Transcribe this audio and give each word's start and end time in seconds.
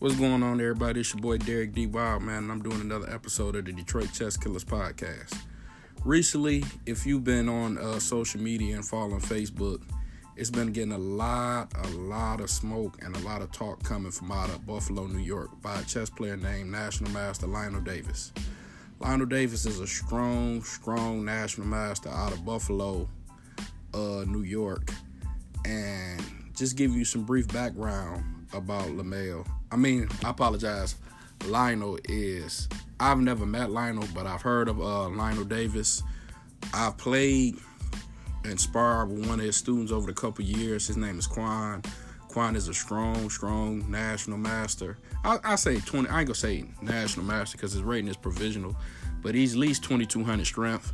What's 0.00 0.14
going 0.14 0.44
on, 0.44 0.60
everybody? 0.60 1.00
It's 1.00 1.12
your 1.12 1.20
boy 1.20 1.38
Derek 1.38 1.72
D. 1.72 1.88
Wild, 1.88 2.22
man, 2.22 2.44
and 2.44 2.52
I'm 2.52 2.62
doing 2.62 2.80
another 2.80 3.12
episode 3.12 3.56
of 3.56 3.64
the 3.64 3.72
Detroit 3.72 4.12
Chess 4.12 4.36
Killers 4.36 4.62
podcast. 4.62 5.36
Recently, 6.04 6.62
if 6.86 7.04
you've 7.04 7.24
been 7.24 7.48
on 7.48 7.78
uh, 7.78 7.98
social 7.98 8.40
media 8.40 8.76
and 8.76 8.86
following 8.86 9.20
Facebook, 9.20 9.82
it's 10.36 10.50
been 10.50 10.70
getting 10.70 10.92
a 10.92 10.98
lot, 10.98 11.72
a 11.74 11.88
lot 11.88 12.40
of 12.40 12.48
smoke 12.48 12.96
and 13.02 13.16
a 13.16 13.18
lot 13.18 13.42
of 13.42 13.50
talk 13.50 13.82
coming 13.82 14.12
from 14.12 14.30
out 14.30 14.50
of 14.50 14.64
Buffalo, 14.64 15.08
New 15.08 15.18
York, 15.18 15.50
by 15.62 15.80
a 15.80 15.82
chess 15.82 16.08
player 16.08 16.36
named 16.36 16.70
National 16.70 17.10
Master 17.10 17.48
Lionel 17.48 17.80
Davis. 17.80 18.32
Lionel 19.00 19.26
Davis 19.26 19.66
is 19.66 19.80
a 19.80 19.86
strong, 19.88 20.62
strong 20.62 21.24
national 21.24 21.66
master 21.66 22.08
out 22.10 22.30
of 22.30 22.44
Buffalo, 22.44 23.08
uh, 23.94 24.24
New 24.28 24.42
York, 24.42 24.92
and 25.64 26.22
just 26.54 26.76
give 26.76 26.94
you 26.94 27.04
some 27.04 27.24
brief 27.24 27.48
background 27.48 28.22
about 28.52 28.86
LaMelo. 28.90 29.44
I 29.70 29.76
mean, 29.76 30.08
I 30.24 30.30
apologize. 30.30 30.96
Lionel 31.46 31.98
is. 32.04 32.68
I've 33.00 33.18
never 33.18 33.46
met 33.46 33.70
Lionel, 33.70 34.08
but 34.14 34.26
I've 34.26 34.42
heard 34.42 34.68
of 34.68 34.80
uh, 34.80 35.08
Lionel 35.08 35.44
Davis. 35.44 36.02
I've 36.74 36.96
played 36.96 37.56
and 38.44 38.58
sparred 38.58 39.10
with 39.10 39.28
one 39.28 39.40
of 39.40 39.46
his 39.46 39.56
students 39.56 39.92
over 39.92 40.06
the 40.06 40.14
couple 40.14 40.44
years. 40.44 40.86
His 40.86 40.96
name 40.96 41.18
is 41.18 41.26
Quan. 41.26 41.82
Quan 42.28 42.56
is 42.56 42.68
a 42.68 42.74
strong, 42.74 43.30
strong 43.30 43.88
national 43.90 44.38
master. 44.38 44.98
I, 45.24 45.38
I 45.44 45.54
say 45.56 45.80
20. 45.80 46.08
I 46.08 46.20
ain't 46.20 46.28
gonna 46.28 46.34
say 46.34 46.64
national 46.82 47.26
master 47.26 47.56
because 47.56 47.72
his 47.72 47.82
rating 47.82 48.08
is 48.08 48.16
provisional, 48.16 48.76
but 49.22 49.34
he's 49.34 49.54
at 49.54 49.58
least 49.58 49.84
2200 49.84 50.44
strength. 50.46 50.92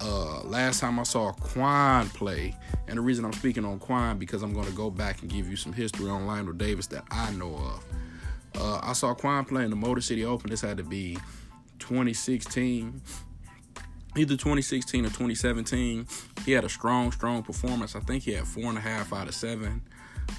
Uh, 0.00 0.40
last 0.42 0.80
time 0.80 0.98
I 0.98 1.04
saw 1.04 1.32
Quan 1.32 2.08
play, 2.08 2.56
and 2.88 2.96
the 2.96 3.00
reason 3.00 3.24
I'm 3.24 3.32
speaking 3.32 3.64
on 3.64 3.78
Quan 3.78 4.18
because 4.18 4.42
I'm 4.42 4.52
going 4.52 4.66
to 4.66 4.72
go 4.72 4.90
back 4.90 5.22
and 5.22 5.30
give 5.30 5.48
you 5.48 5.54
some 5.56 5.72
history 5.72 6.10
on 6.10 6.26
Lionel 6.26 6.54
Davis 6.54 6.88
that 6.88 7.04
I 7.10 7.30
know 7.32 7.54
of. 7.54 7.84
Uh, 8.56 8.80
I 8.82 8.92
saw 8.92 9.14
Quan 9.14 9.44
playing 9.44 9.70
the 9.70 9.76
Motor 9.76 10.00
City 10.00 10.24
Open. 10.24 10.50
This 10.50 10.60
had 10.60 10.76
to 10.76 10.84
be 10.84 11.16
2016, 11.78 13.00
either 14.16 14.36
2016 14.36 15.04
or 15.04 15.08
2017. 15.08 16.06
He 16.44 16.52
had 16.52 16.64
a 16.64 16.68
strong, 16.68 17.12
strong 17.12 17.42
performance. 17.42 17.96
I 17.96 18.00
think 18.00 18.24
he 18.24 18.32
had 18.32 18.46
four 18.46 18.64
and 18.64 18.78
a 18.78 18.80
half 18.80 19.12
out 19.12 19.28
of 19.28 19.34
seven. 19.34 19.82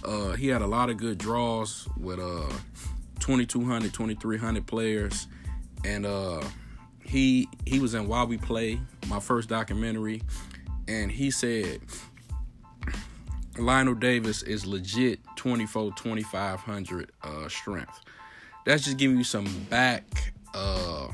Uh, 0.03 0.31
he 0.33 0.47
had 0.47 0.61
a 0.61 0.67
lot 0.67 0.89
of 0.89 0.97
good 0.97 1.17
draws 1.17 1.87
with 1.97 2.19
uh 2.19 2.51
2200, 3.19 3.93
2300 3.93 4.65
players, 4.65 5.27
and 5.85 6.05
uh 6.05 6.41
he 7.05 7.47
he 7.65 7.79
was 7.79 7.93
in 7.93 8.07
While 8.07 8.27
We 8.27 8.37
Play, 8.37 8.79
my 9.07 9.19
first 9.19 9.49
documentary, 9.49 10.21
and 10.87 11.11
he 11.11 11.31
said 11.31 11.81
Lionel 13.57 13.93
Davis 13.93 14.41
is 14.43 14.65
legit 14.65 15.19
24 15.35 15.93
2500 15.95 17.11
uh 17.21 17.47
strength. 17.49 18.01
That's 18.65 18.85
just 18.85 18.97
giving 18.97 19.17
you 19.17 19.23
some 19.23 19.45
back 19.69 20.33
uh 20.53 21.07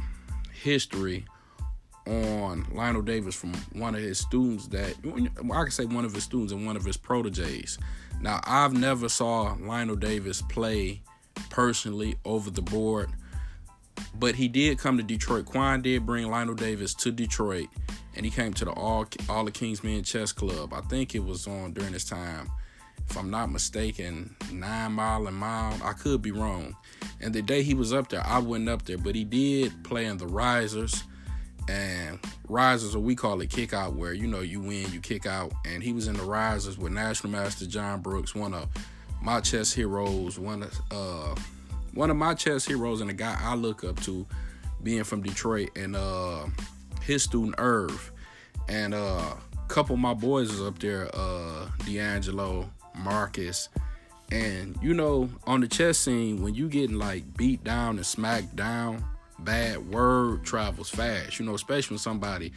history 0.53 1.25
on 2.07 2.65
Lionel 2.73 3.01
Davis 3.01 3.35
from 3.35 3.53
one 3.73 3.93
of 3.93 4.01
his 4.01 4.19
students 4.19 4.67
that 4.67 4.95
I 5.05 5.63
can 5.63 5.71
say 5.71 5.85
one 5.85 6.05
of 6.05 6.13
his 6.13 6.23
students 6.23 6.51
and 6.53 6.65
one 6.65 6.75
of 6.75 6.83
his 6.83 6.97
proteges. 6.97 7.77
Now 8.21 8.39
I've 8.45 8.73
never 8.73 9.09
saw 9.09 9.55
Lionel 9.59 9.95
Davis 9.95 10.41
play 10.41 11.01
personally 11.49 12.15
over 12.25 12.49
the 12.49 12.61
board 12.61 13.09
but 14.19 14.35
he 14.35 14.47
did 14.47 14.77
come 14.77 14.97
to 14.97 15.03
Detroit. 15.03 15.45
Quan 15.45 15.81
did 15.81 16.05
bring 16.05 16.29
Lionel 16.29 16.55
Davis 16.55 16.93
to 16.95 17.11
Detroit, 17.11 17.67
and 18.15 18.25
he 18.25 18.31
came 18.31 18.53
to 18.53 18.65
the 18.65 18.71
All 18.71 19.05
All 19.29 19.45
the 19.45 19.51
Kingsmen 19.51 20.05
Chess 20.05 20.31
Club. 20.31 20.73
I 20.73 20.81
think 20.81 21.15
it 21.15 21.23
was 21.23 21.47
on 21.47 21.73
during 21.73 21.93
this 21.93 22.05
time, 22.05 22.49
if 23.09 23.17
I'm 23.17 23.29
not 23.29 23.51
mistaken, 23.51 24.35
Nine 24.51 24.93
Mile 24.93 25.27
and 25.27 25.35
Mile. 25.35 25.79
I 25.83 25.93
could 25.93 26.21
be 26.21 26.31
wrong. 26.31 26.75
And 27.21 27.33
the 27.33 27.41
day 27.41 27.63
he 27.63 27.73
was 27.73 27.93
up 27.93 28.09
there, 28.09 28.25
I 28.25 28.39
wasn't 28.39 28.69
up 28.69 28.85
there, 28.85 28.97
but 28.97 29.15
he 29.15 29.23
did 29.23 29.83
play 29.83 30.05
in 30.05 30.17
the 30.17 30.27
Risers. 30.27 31.03
And 31.67 32.19
Risers, 32.47 32.95
or 32.95 32.99
we 32.99 33.15
call 33.15 33.41
it 33.41 33.51
kick 33.51 33.73
out, 33.73 33.93
where 33.93 34.13
you 34.13 34.25
know 34.25 34.39
you 34.39 34.59
win, 34.59 34.91
you 34.91 34.99
kick 34.99 35.27
out. 35.27 35.51
And 35.65 35.83
he 35.83 35.93
was 35.93 36.07
in 36.07 36.15
the 36.15 36.23
Risers 36.23 36.77
with 36.77 36.91
National 36.91 37.31
Master 37.31 37.67
John 37.67 38.01
Brooks, 38.01 38.33
one 38.33 38.55
of 38.55 38.69
my 39.21 39.39
chess 39.39 39.71
heroes, 39.71 40.39
one 40.39 40.63
of 40.63 40.81
uh 40.91 41.35
one 41.93 42.09
of 42.09 42.17
my 42.17 42.33
chess 42.33 42.65
heroes 42.65 43.01
and 43.01 43.09
a 43.09 43.13
guy 43.13 43.37
I 43.39 43.55
look 43.55 43.83
up 43.83 43.99
to, 44.01 44.25
being 44.81 45.03
from 45.03 45.21
Detroit, 45.21 45.69
and 45.75 45.95
uh, 45.95 46.45
his 47.01 47.23
student 47.23 47.55
Irv, 47.57 48.11
and 48.67 48.93
uh, 48.93 49.33
a 49.53 49.67
couple 49.67 49.95
of 49.95 49.99
my 49.99 50.13
boys 50.13 50.51
is 50.51 50.61
up 50.61 50.79
there, 50.79 51.09
uh, 51.13 51.67
D'Angelo, 51.85 52.69
Marcus, 52.95 53.69
and 54.31 54.77
you 54.81 54.93
know, 54.93 55.29
on 55.45 55.61
the 55.61 55.67
chess 55.67 55.97
scene, 55.97 56.41
when 56.41 56.53
you 56.53 56.69
getting 56.69 56.97
like 56.97 57.35
beat 57.35 57.63
down 57.63 57.97
and 57.97 58.05
smacked 58.05 58.55
down, 58.55 59.03
bad 59.39 59.89
word 59.91 60.43
travels 60.43 60.89
fast. 60.89 61.39
You 61.39 61.45
know, 61.45 61.55
especially 61.55 61.95
when 61.95 61.99
somebody 61.99 62.51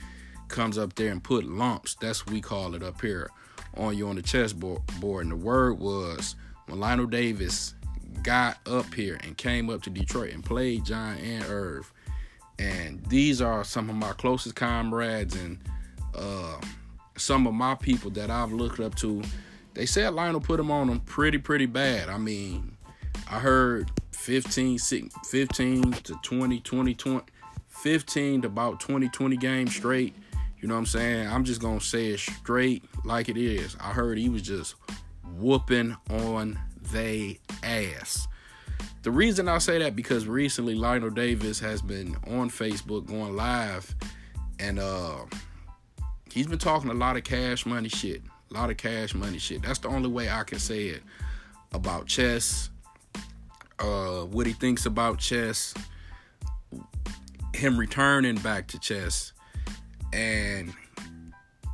comes 0.48 0.76
up 0.76 0.94
there 0.94 1.10
and 1.10 1.22
put 1.22 1.44
lumps. 1.44 1.97
That's 2.00 2.26
what 2.26 2.32
we 2.32 2.41
call 2.41 2.75
it 2.75 2.82
up 2.82 3.00
here 3.00 3.31
on 3.76 3.97
you 3.97 4.09
on 4.09 4.16
the 4.16 4.22
chessboard. 4.22 4.82
Board. 5.00 5.25
And 5.25 5.32
the 5.32 5.37
word 5.37 5.78
was 5.78 6.37
when 6.66 6.78
Lionel 6.78 7.06
Davis 7.06 7.75
got 8.23 8.59
up 8.67 8.93
here 8.95 9.19
and 9.23 9.37
came 9.37 9.71
up 9.71 9.83
to 9.83 9.91
Detroit 9.91 10.33
and 10.33 10.45
played 10.45 10.84
John 10.84 11.17
and 11.19 11.45
Irv. 11.45 11.93
And 12.59 13.05
these 13.06 13.41
are 13.43 13.65
some 13.65 13.91
of 13.91 13.97
my 13.97 14.12
closest 14.12 14.55
comrades 14.55 15.34
and 15.34 15.59
uh, 16.15 16.61
some 17.17 17.47
of 17.47 17.55
my 17.55 17.75
people 17.75 18.11
that 18.12 18.31
I've 18.31 18.53
looked 18.53 18.81
up 18.81 18.95
to. 18.97 19.22
They 19.75 19.87
said 19.87 20.15
Lionel 20.15 20.41
put 20.41 20.61
him 20.61 20.71
on 20.71 20.89
them 20.89 21.01
pretty, 21.01 21.39
pretty 21.39 21.67
bad. 21.67 22.09
I 22.09 22.19
mean, 22.19 22.77
I 23.31 23.39
heard 23.39 23.91
15, 24.12 24.78
15 24.78 25.93
to 25.93 26.15
20, 26.22 26.61
20, 26.61 26.95
20, 26.95 27.25
15 27.69 28.43
to 28.43 28.47
about 28.47 28.81
20, 28.81 29.09
20 29.09 29.37
games 29.37 29.75
straight. 29.75 30.15
You 30.61 30.69
know 30.69 30.75
what 30.75 30.81
I'm 30.81 30.87
saying? 30.87 31.28
I'm 31.28 31.43
just 31.43 31.61
going 31.61 31.81
to 31.81 31.84
say 31.84 32.09
it 32.09 32.21
straight 32.21 32.84
like 33.05 33.28
it 33.28 33.37
is. 33.37 33.77
I 33.81 33.93
heard 33.93 34.19
he 34.19 34.28
was 34.28 34.43
just 34.43 34.77
whooping 35.37 35.97
on 36.11 36.59
they 36.92 37.41
ass. 37.62 38.28
The 39.03 39.10
reason 39.10 39.48
I 39.48 39.58
say 39.58 39.78
that 39.78 39.97
because 39.97 40.26
recently 40.26 40.75
Lionel 40.75 41.10
Davis 41.10 41.58
has 41.58 41.82
been 41.82 42.16
on 42.28 42.50
Facebook 42.50 43.06
going 43.06 43.34
live 43.34 43.94
and 44.60 44.78
uh 44.78 45.25
he's 46.30 46.47
been 46.47 46.58
talking 46.58 46.91
a 46.91 46.94
lot 46.94 47.16
of 47.16 47.25
cash 47.25 47.66
money 47.66 47.88
shit. 47.88 48.22
A 48.50 48.54
lot 48.54 48.70
of 48.70 48.76
cash 48.76 49.14
money 49.14 49.38
shit. 49.38 49.62
That's 49.62 49.80
the 49.80 49.88
only 49.88 50.08
way 50.08 50.30
I 50.30 50.44
can 50.44 50.60
say 50.60 50.84
it 50.84 51.03
about 51.72 52.06
chess. 52.06 52.70
Uh 53.78 54.24
what 54.26 54.47
he 54.47 54.53
thinks 54.53 54.86
about 54.86 55.19
chess. 55.19 55.74
Him 57.54 57.76
returning 57.76 58.36
back 58.36 58.69
to 58.69 58.78
chess. 58.78 59.32
And 60.12 60.72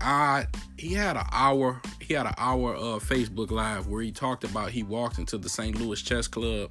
I 0.00 0.46
he 0.78 0.94
had 0.94 1.16
an 1.16 1.26
hour 1.30 1.82
he 2.08 2.14
had 2.14 2.26
an 2.26 2.34
hour 2.38 2.74
of 2.74 3.06
Facebook 3.06 3.50
live 3.50 3.86
where 3.86 4.00
he 4.00 4.10
talked 4.10 4.42
about 4.42 4.70
he 4.70 4.82
walked 4.82 5.18
into 5.18 5.36
the 5.36 5.48
St. 5.50 5.78
Louis 5.78 6.00
Chess 6.00 6.26
Club 6.26 6.70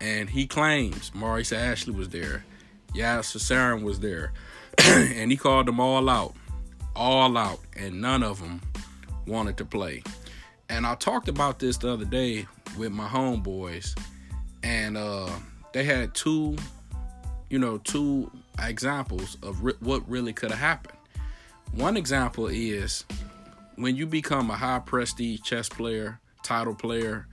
and 0.00 0.30
he 0.30 0.46
claims 0.46 1.14
Maurice 1.14 1.52
Ashley 1.52 1.92
was 1.92 2.08
there, 2.08 2.46
Yasser 2.94 3.36
Seirawan 3.36 3.82
was 3.82 4.00
there, 4.00 4.32
and 4.78 5.30
he 5.30 5.36
called 5.36 5.66
them 5.66 5.80
all 5.80 6.08
out, 6.08 6.34
all 6.96 7.36
out, 7.36 7.60
and 7.76 8.00
none 8.00 8.22
of 8.22 8.40
them 8.40 8.62
wanted 9.26 9.58
to 9.58 9.66
play. 9.66 10.02
And 10.70 10.86
I 10.86 10.94
talked 10.94 11.28
about 11.28 11.58
this 11.58 11.76
the 11.76 11.92
other 11.92 12.06
day 12.06 12.46
with 12.78 12.90
my 12.90 13.06
homeboys, 13.06 13.94
and 14.62 14.96
uh, 14.96 15.28
they 15.74 15.84
had 15.84 16.14
two, 16.14 16.56
you 17.50 17.58
know, 17.58 17.76
two 17.78 18.30
examples 18.58 19.36
of 19.42 19.62
re- 19.62 19.74
what 19.80 20.08
really 20.08 20.32
could 20.32 20.50
have 20.50 20.60
happened. 20.60 20.96
One 21.72 21.98
example 21.98 22.46
is 22.46 23.04
when 23.76 23.96
you 23.96 24.06
become 24.06 24.50
a 24.50 24.56
high 24.56 24.78
prestige 24.78 25.40
chess 25.40 25.68
player, 25.68 26.20
title 26.42 26.74
player, 26.74 27.26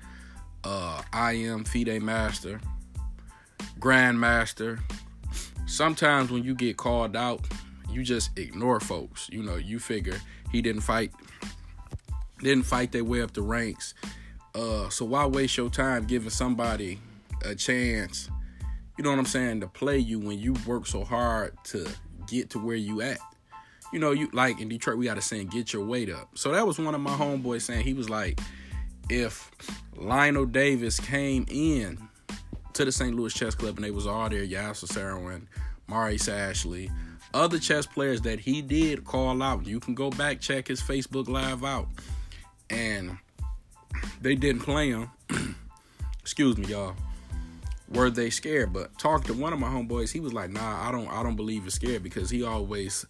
uh, 0.63 1.01
IM 1.13 1.63
FIDE 1.63 2.01
master, 2.01 2.59
grandmaster. 3.79 4.79
Sometimes 5.65 6.31
when 6.31 6.43
you 6.43 6.55
get 6.55 6.77
called 6.77 7.15
out, 7.15 7.47
you 7.89 8.03
just 8.03 8.37
ignore 8.37 8.79
folks. 8.79 9.29
You 9.31 9.43
know, 9.43 9.55
you 9.55 9.79
figure 9.79 10.19
he 10.51 10.61
didn't 10.61 10.81
fight, 10.81 11.11
didn't 12.39 12.65
fight 12.65 12.91
their 12.91 13.03
way 13.03 13.21
up 13.21 13.33
the 13.33 13.41
ranks. 13.41 13.93
Uh, 14.53 14.89
so 14.89 15.05
why 15.05 15.25
waste 15.25 15.57
your 15.57 15.69
time 15.69 16.05
giving 16.05 16.29
somebody 16.29 16.99
a 17.45 17.55
chance? 17.55 18.29
You 18.97 19.03
know 19.03 19.11
what 19.11 19.19
I'm 19.19 19.25
saying 19.25 19.61
to 19.61 19.67
play 19.67 19.97
you 19.97 20.19
when 20.19 20.39
you 20.39 20.55
work 20.65 20.85
so 20.85 21.03
hard 21.03 21.55
to 21.65 21.87
get 22.27 22.49
to 22.51 22.59
where 22.59 22.75
you 22.75 23.01
at 23.01 23.19
you 23.91 23.99
know, 23.99 24.11
you 24.11 24.29
like 24.33 24.59
in 24.59 24.69
Detroit, 24.69 24.97
we 24.97 25.05
got 25.05 25.15
to 25.15 25.21
saying 25.21 25.47
get 25.47 25.73
your 25.73 25.85
weight 25.85 26.09
up. 26.09 26.37
So 26.37 26.51
that 26.51 26.65
was 26.65 26.79
one 26.79 26.95
of 26.95 27.01
my 27.01 27.15
homeboys 27.15 27.61
saying 27.61 27.83
he 27.83 27.93
was 27.93 28.09
like, 28.09 28.39
if 29.09 29.51
Lionel 29.95 30.45
Davis 30.45 30.99
came 30.99 31.45
in 31.49 31.97
to 32.73 32.85
the 32.85 32.91
St. 32.91 33.15
Louis 33.15 33.33
Chess 33.33 33.55
Club 33.55 33.75
and 33.75 33.83
they 33.83 33.91
was 33.91 34.07
all 34.07 34.29
there, 34.29 34.45
Yasser 34.45 34.85
Seirawan, 34.85 35.43
Maurice 35.87 36.29
Ashley, 36.29 36.89
other 37.33 37.59
chess 37.59 37.85
players 37.85 38.21
that 38.21 38.39
he 38.39 38.61
did 38.61 39.05
call 39.05 39.41
out. 39.41 39.65
You 39.65 39.79
can 39.79 39.95
go 39.95 40.09
back 40.09 40.39
check 40.39 40.67
his 40.67 40.81
Facebook 40.81 41.27
live 41.27 41.63
out, 41.63 41.87
and 42.69 43.17
they 44.21 44.35
didn't 44.35 44.61
play 44.61 44.89
him. 44.89 45.09
Excuse 46.21 46.57
me, 46.57 46.67
y'all. 46.67 46.95
were 47.89 48.09
they 48.09 48.29
scared? 48.29 48.73
But 48.73 48.97
talking 48.97 49.33
to 49.33 49.41
one 49.41 49.53
of 49.53 49.59
my 49.59 49.67
homeboys, 49.67 50.11
he 50.11 50.19
was 50.19 50.33
like, 50.33 50.49
"Nah, 50.49 50.87
I 50.87 50.91
don't, 50.91 51.07
I 51.07 51.23
don't 51.23 51.35
believe 51.35 51.65
it's 51.65 51.75
scared 51.75 52.03
because 52.03 52.29
he 52.29 52.43
always." 52.43 53.05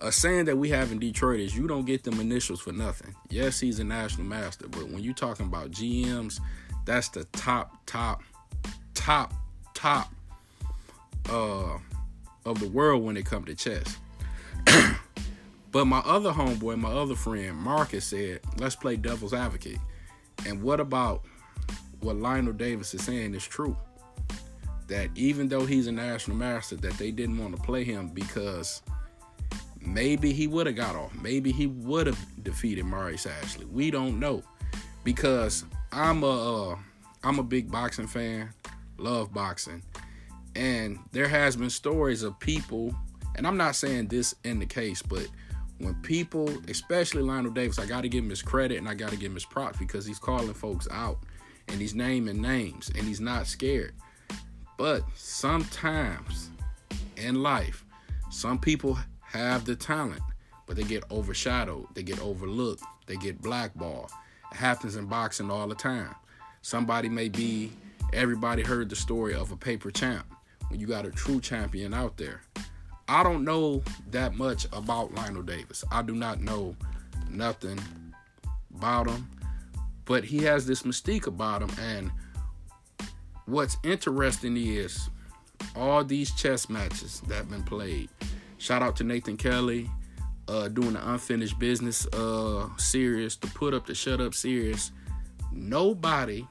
A 0.00 0.12
saying 0.12 0.44
that 0.44 0.58
we 0.58 0.68
have 0.70 0.92
in 0.92 0.98
Detroit 0.98 1.40
is 1.40 1.56
you 1.56 1.66
don't 1.66 1.86
get 1.86 2.04
them 2.04 2.20
initials 2.20 2.60
for 2.60 2.72
nothing. 2.72 3.14
Yes, 3.30 3.58
he's 3.58 3.78
a 3.78 3.84
national 3.84 4.26
master, 4.26 4.68
but 4.68 4.88
when 4.88 5.02
you're 5.02 5.14
talking 5.14 5.46
about 5.46 5.70
GMs, 5.70 6.38
that's 6.84 7.08
the 7.08 7.24
top, 7.32 7.84
top, 7.86 8.22
top, 8.94 9.32
top 9.74 10.12
uh, 11.30 11.78
of 12.44 12.60
the 12.60 12.68
world 12.68 13.04
when 13.04 13.16
it 13.16 13.24
comes 13.24 13.46
to 13.46 13.54
chess. 13.54 13.96
but 15.72 15.86
my 15.86 16.00
other 16.00 16.30
homeboy, 16.30 16.78
my 16.78 16.92
other 16.92 17.14
friend, 17.14 17.56
Marcus 17.56 18.04
said, 18.04 18.40
let's 18.58 18.76
play 18.76 18.96
devil's 18.96 19.32
advocate. 19.32 19.78
And 20.46 20.62
what 20.62 20.78
about 20.78 21.24
what 22.00 22.16
Lionel 22.16 22.52
Davis 22.52 22.92
is 22.92 23.02
saying 23.02 23.34
is 23.34 23.46
true? 23.46 23.76
that 24.88 25.10
even 25.14 25.48
though 25.48 25.66
he's 25.66 25.86
a 25.86 25.92
national 25.92 26.36
master, 26.36 26.76
that 26.76 26.92
they 26.94 27.10
didn't 27.10 27.38
want 27.38 27.56
to 27.56 27.62
play 27.62 27.84
him 27.84 28.08
because 28.08 28.82
maybe 29.86 30.32
he 30.32 30.46
would 30.46 30.66
have 30.66 30.76
got 30.76 30.94
off. 30.96 31.14
Maybe 31.14 31.52
he 31.52 31.66
would 31.66 32.06
have 32.06 32.18
defeated 32.42 32.84
Maurice 32.84 33.26
Ashley. 33.26 33.66
We 33.66 33.90
don't 33.90 34.18
know 34.18 34.42
because 35.04 35.64
I'm 35.92 36.22
a 36.22 36.72
uh, 36.72 36.76
I'm 37.22 37.38
a 37.38 37.44
big 37.44 37.70
boxing 37.70 38.06
fan, 38.06 38.50
love 38.98 39.32
boxing, 39.32 39.82
and 40.54 40.98
there 41.12 41.28
has 41.28 41.56
been 41.56 41.70
stories 41.70 42.22
of 42.22 42.38
people, 42.40 42.94
and 43.36 43.46
I'm 43.46 43.56
not 43.56 43.76
saying 43.76 44.08
this 44.08 44.34
in 44.44 44.58
the 44.58 44.66
case, 44.66 45.02
but 45.02 45.28
when 45.78 45.94
people, 46.02 46.50
especially 46.68 47.22
Lionel 47.22 47.52
Davis, 47.52 47.78
I 47.78 47.86
got 47.86 48.02
to 48.02 48.08
give 48.08 48.24
him 48.24 48.30
his 48.30 48.42
credit 48.42 48.78
and 48.78 48.88
I 48.88 48.94
got 48.94 49.10
to 49.10 49.16
give 49.16 49.30
him 49.30 49.34
his 49.34 49.44
props 49.44 49.78
because 49.78 50.06
he's 50.06 50.18
calling 50.18 50.54
folks 50.54 50.88
out 50.90 51.18
and 51.68 51.80
he's 51.80 51.94
naming 51.94 52.40
names 52.40 52.90
and 52.96 53.06
he's 53.06 53.20
not 53.20 53.46
scared. 53.46 53.92
But 54.78 55.02
sometimes 55.14 56.50
in 57.16 57.42
life, 57.42 57.84
some 58.30 58.58
people 58.58 58.98
have 59.36 59.64
the 59.64 59.76
talent, 59.76 60.22
but 60.66 60.76
they 60.76 60.82
get 60.82 61.04
overshadowed, 61.10 61.86
they 61.94 62.02
get 62.02 62.20
overlooked, 62.20 62.82
they 63.06 63.16
get 63.16 63.40
blackballed. 63.40 64.10
It 64.52 64.56
happens 64.56 64.96
in 64.96 65.06
boxing 65.06 65.50
all 65.50 65.68
the 65.68 65.74
time. 65.74 66.14
Somebody 66.62 67.08
may 67.08 67.28
be, 67.28 67.72
everybody 68.12 68.62
heard 68.62 68.88
the 68.88 68.96
story 68.96 69.34
of 69.34 69.52
a 69.52 69.56
paper 69.56 69.90
champ 69.90 70.26
when 70.68 70.80
you 70.80 70.86
got 70.86 71.06
a 71.06 71.10
true 71.10 71.40
champion 71.40 71.94
out 71.94 72.16
there. 72.16 72.42
I 73.08 73.22
don't 73.22 73.44
know 73.44 73.82
that 74.10 74.34
much 74.34 74.66
about 74.72 75.14
Lionel 75.14 75.42
Davis. 75.42 75.84
I 75.92 76.02
do 76.02 76.14
not 76.14 76.40
know 76.40 76.74
nothing 77.30 77.78
about 78.76 79.08
him, 79.08 79.28
but 80.04 80.24
he 80.24 80.38
has 80.38 80.66
this 80.66 80.82
mystique 80.82 81.26
about 81.26 81.62
him 81.62 81.70
and 81.80 82.10
what's 83.46 83.76
interesting 83.84 84.56
is 84.56 85.08
all 85.74 86.04
these 86.04 86.32
chess 86.32 86.68
matches 86.68 87.22
that 87.28 87.36
have 87.36 87.50
been 87.50 87.62
played. 87.62 88.08
Shout 88.58 88.82
out 88.82 88.96
to 88.96 89.04
Nathan 89.04 89.36
Kelly 89.36 89.90
uh, 90.48 90.68
doing 90.68 90.94
the 90.94 91.10
unfinished 91.10 91.58
business 91.58 92.06
uh, 92.08 92.68
series, 92.76 93.36
the 93.36 93.46
put 93.48 93.74
up, 93.74 93.86
the 93.86 93.94
shut 93.94 94.20
up 94.20 94.34
series. 94.34 94.92
Nobody 95.52 96.46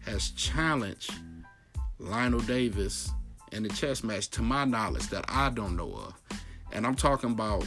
has 0.00 0.30
challenged 0.30 1.12
Lionel 1.98 2.40
Davis 2.40 3.10
in 3.52 3.62
the 3.62 3.68
chess 3.68 4.04
match, 4.04 4.28
to 4.30 4.42
my 4.42 4.64
knowledge, 4.64 5.08
that 5.08 5.24
I 5.28 5.50
don't 5.50 5.76
know 5.76 5.92
of. 5.92 6.14
And 6.72 6.86
I'm 6.86 6.94
talking 6.94 7.32
about 7.32 7.66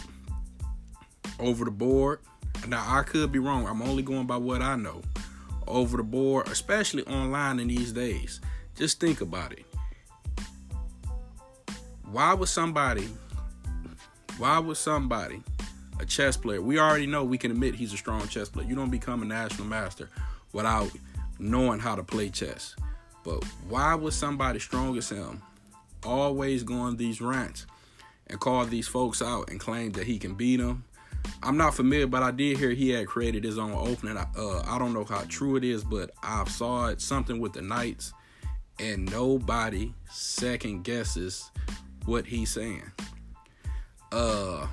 over 1.40 1.66
the 1.66 1.72
board. 1.72 2.20
Now, 2.68 2.84
I 2.88 3.04
could 3.04 3.32
be 3.32 3.40
wrong. 3.40 3.68
I'm 3.68 3.82
only 3.82 4.04
going 4.04 4.26
by 4.26 4.38
what 4.38 4.62
I 4.62 4.76
know 4.76 5.02
over 5.68 5.98
the 5.98 6.04
board, 6.04 6.48
especially 6.48 7.04
online 7.08 7.60
in 7.60 7.68
these 7.68 7.92
days. 7.92 8.40
Just 8.76 9.00
think 9.00 9.22
about 9.22 9.52
it. 9.52 9.66
Why 12.12 12.34
would 12.34 12.50
somebody, 12.50 13.10
why 14.38 14.60
would 14.60 14.78
somebody, 14.78 15.44
a 16.00 16.06
chess 16.06 16.38
player, 16.38 16.62
we 16.62 16.80
already 16.80 17.08
know 17.08 17.24
we 17.24 17.38
can 17.38 17.52
admit 17.52 17.76
he's 17.76 17.94
a 17.94 17.98
strong 17.98 18.28
chess 18.28 18.50
player. 18.50 18.68
You 18.68 18.76
don't 18.76 18.90
become 18.90 19.22
a 19.22 19.26
national 19.26 19.68
master 19.68 20.10
without 20.52 20.90
knowing 21.40 21.80
how 21.80 21.96
to 21.96 22.04
play 22.04 22.30
chess. 22.30 22.76
But 23.24 23.44
why 23.68 23.96
would 23.96 24.14
somebody 24.14 24.60
strong 24.60 24.98
as 24.98 25.10
him 25.10 25.42
always 26.04 26.64
go 26.64 26.76
on 26.76 26.98
these 26.98 27.22
rants 27.22 27.66
and 28.28 28.40
call 28.40 28.66
these 28.66 28.88
folks 28.88 29.22
out 29.22 29.50
and 29.50 29.60
claim 29.60 29.92
that 29.94 30.06
he 30.06 30.20
can 30.20 30.34
beat 30.34 30.58
them 30.58 30.84
I'm 31.42 31.58
not 31.58 31.74
familiar, 31.74 32.08
but 32.08 32.24
I 32.24 32.32
did 32.32 32.58
hear 32.58 32.72
he 32.72 32.90
had 32.90 33.08
created 33.08 33.44
his 33.44 33.58
own 33.58 33.74
opening. 33.74 34.18
Uh, 34.18 34.64
I 34.66 34.78
don't 34.78 34.94
know 34.94 35.04
how 35.04 35.24
true 35.28 35.56
it 35.56 35.64
is, 35.64 35.84
but 35.84 36.12
I 36.22 36.44
saw 36.46 36.88
it 36.88 37.02
something 37.02 37.40
with 37.40 37.54
the 37.54 37.62
Knights, 37.62 38.14
and 38.80 39.10
nobody 39.12 39.94
second 40.10 40.84
guesses 40.84 41.52
what 42.06 42.26
he's 42.26 42.52
saying. 42.52 42.92
Uh, 44.14 44.68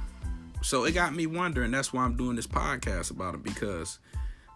so 0.63 0.85
it 0.85 0.93
got 0.93 1.15
me 1.15 1.27
wondering. 1.27 1.71
That's 1.71 1.93
why 1.93 2.05
I'm 2.05 2.17
doing 2.17 2.37
this 2.37 2.47
podcast 2.47 3.11
about 3.11 3.35
him 3.35 3.43
because 3.43 3.99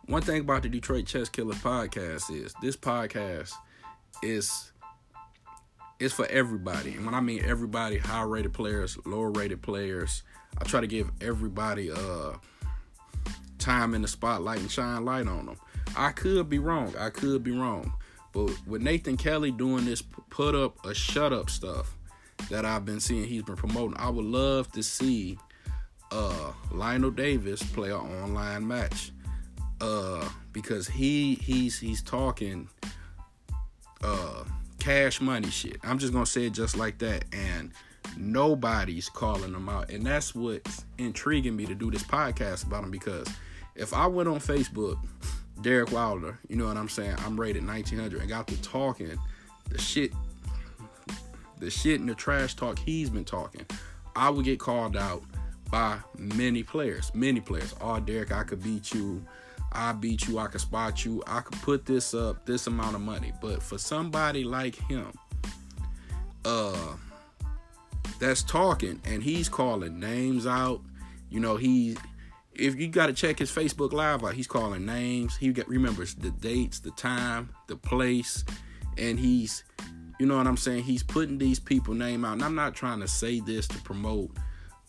one 0.06 0.22
thing 0.22 0.42
about 0.42 0.62
the 0.62 0.68
Detroit 0.68 1.06
Chess 1.06 1.28
Killer 1.28 1.54
podcast 1.54 2.30
is 2.30 2.54
this 2.60 2.76
podcast 2.76 3.52
is 4.22 4.70
is 6.00 6.12
for 6.12 6.26
everybody, 6.26 6.94
and 6.94 7.06
when 7.06 7.14
I 7.14 7.20
mean 7.20 7.42
everybody, 7.44 7.98
high 7.98 8.22
rated 8.22 8.52
players, 8.52 8.98
lower 9.06 9.30
rated 9.30 9.62
players 9.62 10.22
I 10.58 10.64
try 10.64 10.80
to 10.80 10.86
give 10.86 11.10
everybody 11.20 11.90
uh 11.90 12.34
time 13.58 13.94
in 13.94 14.02
the 14.02 14.08
spotlight 14.08 14.60
and 14.60 14.70
shine 14.70 15.04
light 15.04 15.26
on 15.26 15.46
them. 15.46 15.56
I 15.96 16.10
could 16.10 16.48
be 16.48 16.58
wrong. 16.58 16.94
I 16.98 17.10
could 17.10 17.42
be 17.42 17.50
wrong. 17.50 17.92
But 18.32 18.52
with 18.66 18.82
Nathan 18.82 19.16
Kelly 19.16 19.50
doing 19.50 19.84
this 19.84 20.02
put 20.30 20.54
up 20.54 20.84
a 20.84 20.94
shut 20.94 21.32
up 21.32 21.50
stuff 21.50 21.96
that 22.50 22.64
I've 22.64 22.84
been 22.84 23.00
seeing 23.00 23.24
he's 23.26 23.42
been 23.42 23.56
promoting, 23.56 23.96
I 23.98 24.10
would 24.10 24.24
love 24.24 24.70
to 24.72 24.82
see 24.82 25.38
uh 26.10 26.52
Lionel 26.70 27.10
Davis 27.10 27.62
play 27.62 27.90
an 27.90 27.96
online 27.96 28.66
match. 28.66 29.12
Uh 29.80 30.28
because 30.52 30.86
he 30.86 31.34
he's 31.36 31.78
he's 31.78 32.02
talking 32.02 32.68
uh 34.02 34.44
cash 34.78 35.20
money 35.20 35.50
shit. 35.50 35.78
I'm 35.82 35.98
just 35.98 36.12
gonna 36.12 36.26
say 36.26 36.46
it 36.46 36.52
just 36.52 36.76
like 36.76 36.98
that. 36.98 37.24
And 37.32 37.72
nobody's 38.16 39.08
calling 39.08 39.52
them 39.52 39.68
out. 39.68 39.90
And 39.90 40.04
that's 40.04 40.34
what's 40.34 40.84
intriguing 40.98 41.56
me 41.56 41.66
to 41.66 41.74
do 41.74 41.90
this 41.90 42.02
podcast 42.02 42.66
about 42.66 42.84
him 42.84 42.90
because 42.90 43.26
if 43.74 43.92
I 43.92 44.06
went 44.06 44.28
on 44.28 44.38
Facebook, 44.38 44.98
Derek 45.62 45.92
Wilder, 45.92 46.38
you 46.48 46.56
know 46.56 46.66
what 46.66 46.76
I'm 46.76 46.88
saying? 46.88 47.16
I'm 47.24 47.40
rated 47.40 47.66
1900 47.66 48.20
and 48.20 48.28
got 48.28 48.46
to 48.48 48.60
talking 48.62 49.18
the 49.68 49.78
shit, 49.78 50.12
the 51.58 51.70
shit 51.70 52.00
and 52.00 52.08
the 52.08 52.14
trash 52.14 52.54
talk 52.54 52.78
he's 52.78 53.10
been 53.10 53.24
talking. 53.24 53.66
I 54.16 54.30
would 54.30 54.44
get 54.44 54.58
called 54.58 54.96
out 54.96 55.22
by 55.70 55.98
many 56.16 56.62
players, 56.62 57.10
many 57.14 57.40
players. 57.40 57.74
Oh, 57.80 57.98
Derek, 58.00 58.32
I 58.32 58.44
could 58.44 58.62
beat 58.62 58.92
you. 58.94 59.24
I 59.72 59.92
beat 59.92 60.28
you. 60.28 60.38
I 60.38 60.46
could 60.46 60.60
spot 60.60 61.04
you. 61.04 61.22
I 61.26 61.40
could 61.40 61.60
put 61.62 61.84
this 61.84 62.14
up, 62.14 62.46
this 62.46 62.66
amount 62.66 62.94
of 62.94 63.00
money. 63.00 63.32
But 63.40 63.62
for 63.62 63.78
somebody 63.78 64.44
like 64.44 64.76
him, 64.76 65.12
uh, 66.44 66.94
that's 68.20 68.42
talking 68.42 69.00
and 69.04 69.22
he's 69.22 69.48
calling 69.48 69.98
names 69.98 70.46
out. 70.46 70.80
You 71.28 71.40
know, 71.40 71.56
he 71.56 71.96
if 72.54 72.76
you 72.76 72.88
got 72.88 73.06
to 73.06 73.12
check 73.12 73.38
his 73.38 73.50
Facebook 73.50 73.92
live 73.92 74.22
out, 74.22 74.34
he's 74.34 74.46
calling 74.46 74.86
names. 74.86 75.36
He 75.36 75.50
remembers 75.66 76.14
the 76.14 76.30
dates, 76.30 76.78
the 76.80 76.92
time, 76.92 77.50
the 77.66 77.76
place, 77.76 78.44
and 78.96 79.18
he's 79.18 79.64
you 80.18 80.26
know 80.26 80.36
what 80.36 80.46
I'm 80.46 80.56
saying? 80.56 80.84
He's 80.84 81.02
putting 81.02 81.38
these 81.38 81.58
people 81.58 81.94
name 81.94 82.24
out. 82.24 82.34
And 82.34 82.44
I'm 82.44 82.54
not 82.54 82.74
trying 82.74 83.00
to 83.00 83.08
say 83.08 83.40
this 83.40 83.66
to 83.68 83.78
promote 83.78 84.30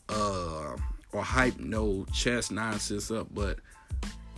uh 0.09 0.75
or 1.11 1.23
hype 1.23 1.59
no 1.59 2.05
chess 2.13 2.51
nonsense 2.51 3.09
up, 3.09 3.27
but 3.33 3.59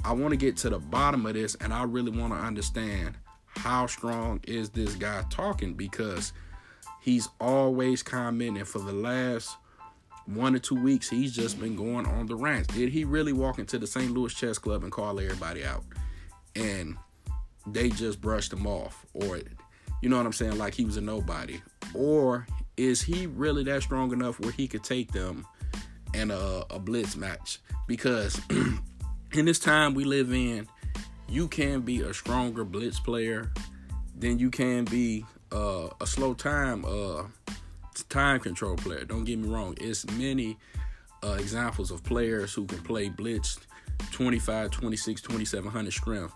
I 0.05 0.13
want 0.13 0.31
to 0.31 0.37
get 0.37 0.55
to 0.57 0.69
the 0.69 0.79
bottom 0.79 1.25
of 1.25 1.33
this 1.33 1.55
and 1.55 1.73
I 1.73 1.83
really 1.83 2.11
want 2.11 2.33
to 2.33 2.39
understand 2.39 3.17
how 3.47 3.87
strong 3.87 4.39
is 4.47 4.69
this 4.69 4.95
guy 4.95 5.23
talking 5.29 5.73
because 5.73 6.31
he's 7.01 7.27
always 7.41 8.03
commenting 8.03 8.63
for 8.63 8.79
the 8.79 8.93
last 8.93 9.57
one 10.25 10.55
or 10.55 10.59
two 10.59 10.75
weeks 10.75 11.09
he's 11.09 11.33
just 11.33 11.59
been 11.59 11.75
going 11.75 12.05
on 12.05 12.25
the 12.27 12.35
rants 12.35 12.67
did 12.73 12.89
he 12.89 13.03
really 13.03 13.33
walk 13.33 13.59
into 13.59 13.79
the 13.79 13.87
st 13.87 14.11
louis 14.11 14.33
chess 14.33 14.57
club 14.57 14.83
and 14.83 14.91
call 14.91 15.19
everybody 15.19 15.63
out 15.63 15.83
and 16.55 16.97
they 17.65 17.89
just 17.89 18.21
brushed 18.21 18.51
him 18.53 18.67
off 18.67 19.05
or 19.13 19.39
you 20.01 20.09
know 20.09 20.17
what 20.17 20.25
i'm 20.25 20.33
saying 20.33 20.57
like 20.57 20.73
he 20.73 20.85
was 20.85 20.97
a 20.97 21.01
nobody 21.01 21.61
or 21.93 22.45
is 22.75 23.01
he 23.01 23.27
really 23.27 23.63
that 23.63 23.81
strong 23.81 24.11
enough 24.11 24.39
where 24.39 24.51
he 24.51 24.67
could 24.67 24.83
take 24.83 25.11
them 25.11 25.45
in 26.13 26.31
a, 26.31 26.63
a 26.69 26.79
blitz 26.79 27.15
match 27.15 27.59
because 27.87 28.39
in 29.33 29.45
this 29.45 29.59
time 29.59 29.93
we 29.93 30.03
live 30.03 30.31
in 30.31 30.67
you 31.27 31.47
can 31.47 31.81
be 31.81 32.01
a 32.01 32.13
stronger 32.13 32.63
blitz 32.63 32.99
player 32.99 33.51
than 34.17 34.39
you 34.39 34.49
can 34.49 34.85
be 34.85 35.25
uh, 35.51 35.89
a 36.01 36.07
slow 36.07 36.33
time 36.33 36.85
uh, 36.85 37.23
time 38.09 38.39
control 38.39 38.75
player. 38.75 39.03
Don't 39.03 39.23
get 39.23 39.39
me 39.39 39.49
wrong. 39.49 39.77
It's 39.79 40.09
many 40.11 40.57
uh, 41.23 41.37
examples 41.39 41.91
of 41.91 42.03
players 42.03 42.53
who 42.53 42.65
can 42.65 42.79
play 42.79 43.09
blitz 43.09 43.59
25, 44.11 44.71
26, 44.71 45.21
2700 45.21 45.91
strength. 45.91 46.33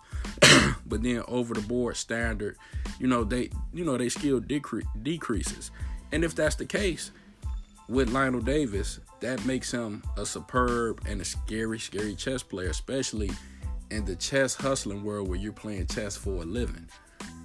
But 0.91 1.01
then 1.01 1.23
over 1.27 1.55
the 1.55 1.61
board 1.61 1.97
standard, 1.97 2.57
you 2.99 3.07
know, 3.07 3.23
they 3.23 3.49
you 3.73 3.83
know, 3.83 3.97
they 3.97 4.09
skill 4.09 4.39
decre- 4.39 4.85
decreases. 5.01 5.71
And 6.11 6.23
if 6.23 6.35
that's 6.35 6.55
the 6.55 6.65
case 6.65 7.11
with 7.87 8.09
Lionel 8.09 8.41
Davis, 8.41 8.99
that 9.21 9.43
makes 9.45 9.71
him 9.71 10.03
a 10.17 10.25
superb 10.25 11.01
and 11.07 11.21
a 11.21 11.25
scary, 11.25 11.79
scary 11.79 12.13
chess 12.13 12.43
player, 12.43 12.69
especially 12.69 13.31
in 13.89 14.05
the 14.05 14.15
chess 14.15 14.53
hustling 14.53 15.03
world 15.03 15.29
where 15.29 15.39
you're 15.39 15.53
playing 15.53 15.87
chess 15.87 16.15
for 16.15 16.43
a 16.43 16.45
living. 16.45 16.87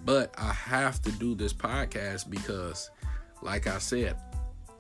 But 0.05 0.35
I 0.37 0.53
have 0.53 1.01
to 1.03 1.13
do 1.13 1.35
this 1.35 1.53
podcast 1.53 2.29
because, 2.29 2.91
like 3.43 3.67
I 3.67 3.79
said, 3.79 4.17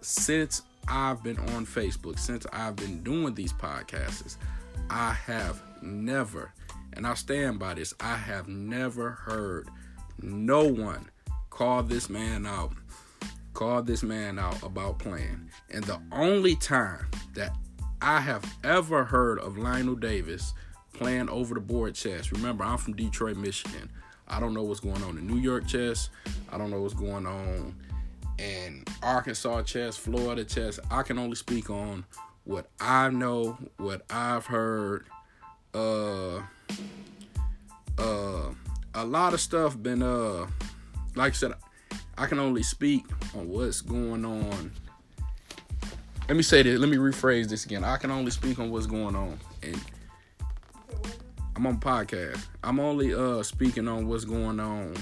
since 0.00 0.62
I've 0.88 1.22
been 1.22 1.38
on 1.38 1.66
Facebook, 1.66 2.18
since 2.18 2.46
I've 2.52 2.76
been 2.76 3.02
doing 3.02 3.34
these 3.34 3.52
podcasts, 3.52 4.36
I 4.90 5.12
have 5.12 5.62
never, 5.82 6.52
and 6.96 7.06
I 7.06 7.14
stand 7.14 7.58
by 7.58 7.74
this, 7.74 7.94
I 8.00 8.16
have 8.16 8.48
never 8.48 9.10
heard 9.10 9.68
no 10.20 10.64
one 10.64 11.10
call 11.50 11.82
this 11.82 12.08
man 12.08 12.46
out, 12.46 12.72
call 13.52 13.82
this 13.82 14.02
man 14.02 14.38
out 14.38 14.62
about 14.62 14.98
playing. 14.98 15.50
And 15.70 15.84
the 15.84 16.00
only 16.10 16.56
time 16.56 17.06
that 17.34 17.54
I 18.00 18.20
have 18.20 18.44
ever 18.64 19.04
heard 19.04 19.38
of 19.38 19.58
Lionel 19.58 19.94
Davis 19.94 20.54
playing 20.94 21.28
over 21.28 21.54
the 21.54 21.60
board 21.60 21.94
chess, 21.94 22.32
remember, 22.32 22.64
I'm 22.64 22.78
from 22.78 22.94
Detroit, 22.94 23.36
Michigan. 23.36 23.90
I 24.28 24.40
don't 24.40 24.54
know 24.54 24.62
what's 24.64 24.80
going 24.80 25.02
on 25.02 25.18
in 25.18 25.26
New 25.26 25.38
York 25.38 25.66
chess. 25.66 26.10
I 26.50 26.58
don't 26.58 26.70
know 26.70 26.80
what's 26.80 26.94
going 26.94 27.26
on 27.26 27.76
in 28.38 28.84
Arkansas 29.02 29.62
chess, 29.62 29.96
Florida 29.96 30.44
chess. 30.44 30.80
I 30.90 31.02
can 31.02 31.18
only 31.18 31.36
speak 31.36 31.70
on 31.70 32.04
what 32.44 32.70
I 32.80 33.10
know, 33.10 33.58
what 33.76 34.02
I've 34.10 34.46
heard. 34.46 35.06
Uh, 35.72 36.40
uh, 37.98 38.50
a 38.94 39.04
lot 39.04 39.34
of 39.34 39.40
stuff 39.40 39.80
been 39.80 40.02
uh, 40.02 40.46
like 41.14 41.32
I 41.32 41.34
said, 41.34 41.52
I 42.18 42.26
can 42.26 42.38
only 42.38 42.62
speak 42.62 43.04
on 43.34 43.48
what's 43.48 43.80
going 43.80 44.24
on. 44.24 44.72
Let 46.28 46.36
me 46.36 46.42
say 46.42 46.62
this. 46.62 46.78
Let 46.78 46.88
me 46.88 46.96
rephrase 46.96 47.48
this 47.48 47.64
again. 47.64 47.84
I 47.84 47.96
can 47.96 48.10
only 48.10 48.30
speak 48.30 48.58
on 48.58 48.70
what's 48.70 48.86
going 48.86 49.14
on, 49.14 49.38
and 49.62 49.80
I'm 51.54 51.66
on 51.66 51.78
podcast. 51.78 52.44
I'm 52.62 52.80
only 52.80 53.14
uh 53.14 53.42
speaking 53.42 53.88
on 53.88 54.08
what's 54.08 54.24
going 54.24 54.60
on 54.60 54.94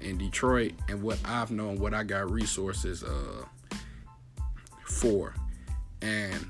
in 0.00 0.18
Detroit 0.18 0.72
and 0.88 1.02
what 1.02 1.18
I've 1.24 1.50
known, 1.50 1.78
what 1.78 1.94
I 1.94 2.04
got 2.04 2.30
resources 2.30 3.02
uh 3.02 3.44
for. 4.84 5.34
And 6.02 6.46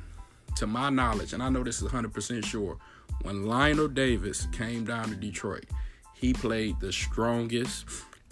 to 0.57 0.67
my 0.67 0.91
knowledge, 0.91 1.33
and 1.33 1.43
I 1.43 1.49
know 1.49 1.65
this 1.65 1.81
is 1.83 1.89
100% 1.91 2.45
sure, 2.45 2.77
when 3.23 3.47
Lionel 3.47 3.89
Davis 3.89 4.47
came 4.53 4.85
down 4.85 5.09
to 5.09 5.15
Detroit, 5.15 5.67
he 6.15 6.33
played 6.33 6.81
the 6.81 6.93
strongest 6.93 7.87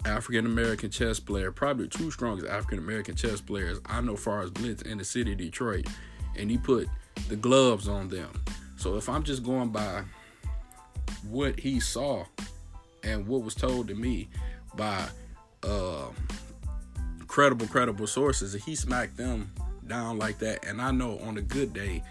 African 0.05 0.45
American 0.45 0.89
chess 0.89 1.19
player, 1.19 1.51
probably 1.51 1.85
the 1.85 1.97
two 1.97 2.11
strongest 2.11 2.47
African 2.47 2.79
American 2.79 3.15
chess 3.15 3.41
players 3.41 3.79
I 3.85 4.01
know 4.01 4.15
far 4.15 4.41
as 4.41 4.49
blitz 4.51 4.81
in 4.83 4.97
the 4.97 5.03
city 5.03 5.33
of 5.33 5.37
Detroit. 5.37 5.87
And 6.37 6.49
he 6.49 6.57
put 6.57 6.87
the 7.27 7.35
gloves 7.35 7.87
on 7.87 8.07
them. 8.07 8.29
So 8.77 8.95
if 8.95 9.09
I'm 9.09 9.23
just 9.23 9.43
going 9.43 9.69
by 9.69 10.03
what 11.27 11.59
he 11.59 11.79
saw 11.79 12.25
and 13.03 13.27
what 13.27 13.43
was 13.43 13.55
told 13.55 13.87
to 13.89 13.95
me 13.95 14.29
by 14.75 15.05
uh, 15.63 16.05
credible, 17.27 17.67
credible 17.67 18.07
sources, 18.07 18.53
he 18.63 18.75
smacked 18.75 19.17
them 19.17 19.51
down 19.85 20.17
like 20.17 20.39
that. 20.39 20.65
And 20.65 20.81
I 20.81 20.91
know 20.91 21.19
on 21.19 21.37
a 21.37 21.41
good 21.41 21.73
day, 21.73 22.03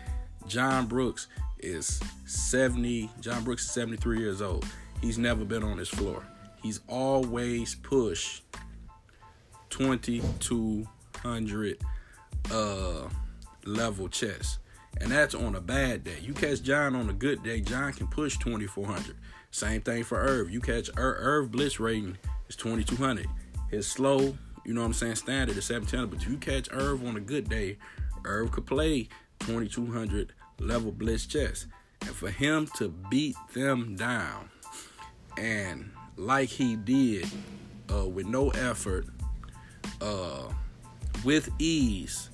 John 0.47 0.87
Brooks 0.87 1.29
is 1.61 2.01
70. 2.27 3.11
John 3.21 3.45
Brooks 3.45 3.65
is 3.65 3.71
73 3.71 4.19
years 4.19 4.43
old. 4.43 4.67
He's 5.01 5.19
never 5.19 5.45
been 5.45 5.63
on 5.63 5.77
this 5.77 5.89
floor. 5.89 6.25
He's 6.63 6.81
always 6.89 7.75
pushed 7.75 8.43
2200 9.71 11.79
uh 12.51 13.09
level 13.65 14.09
chess 14.09 14.59
and 15.01 15.11
that's 15.11 15.35
on 15.35 15.55
a 15.55 15.61
bad 15.61 16.05
day. 16.05 16.19
You 16.21 16.33
catch 16.33 16.63
John 16.63 16.95
on 16.95 17.09
a 17.09 17.13
good 17.13 17.43
day, 17.43 17.61
John 17.61 17.93
can 17.93 18.09
push 18.09 18.37
2400. 18.39 19.17
Same 19.51 19.81
thing 19.81 20.05
for 20.05 20.19
Irv. 20.19 20.51
You 20.51 20.61
catch 20.61 20.89
Ir- 20.97 21.19
Irv 21.21 21.51
blitz 21.51 21.81
rating 21.81 22.19
is 22.49 22.57
2200. 22.57 23.27
His 23.71 23.87
slow, 23.87 24.37
you 24.65 24.75
know 24.75 24.81
what 24.81 24.89
I'm 24.89 24.95
saying, 24.95 25.17
standard 25.17 25.57
is 25.57 25.71
1700. 25.71 26.11
But 26.11 26.23
if 26.23 26.29
you 26.29 26.37
catch 26.37 26.69
Irv 26.73 27.07
on 27.07 27.17
a 27.17 27.21
good 27.21 27.49
day, 27.49 27.79
Irv 28.25 28.51
could 28.51 28.67
play 28.67 29.09
2200 29.41 30.33
level 30.59 30.93
blitz 30.93 31.27
chess. 31.27 31.67
And 32.03 32.11
for 32.11 32.31
him 32.31 32.69
to 32.77 32.89
beat 33.11 33.37
them 33.55 33.97
down, 33.97 34.51
and 35.37 35.91
like 36.17 36.49
he 36.49 36.77
did, 36.77 37.29
uh, 37.93 38.07
with 38.07 38.27
no 38.27 38.51
effort, 38.51 39.07
uh, 40.01 40.53
with 41.25 41.51
ease, 41.59 42.31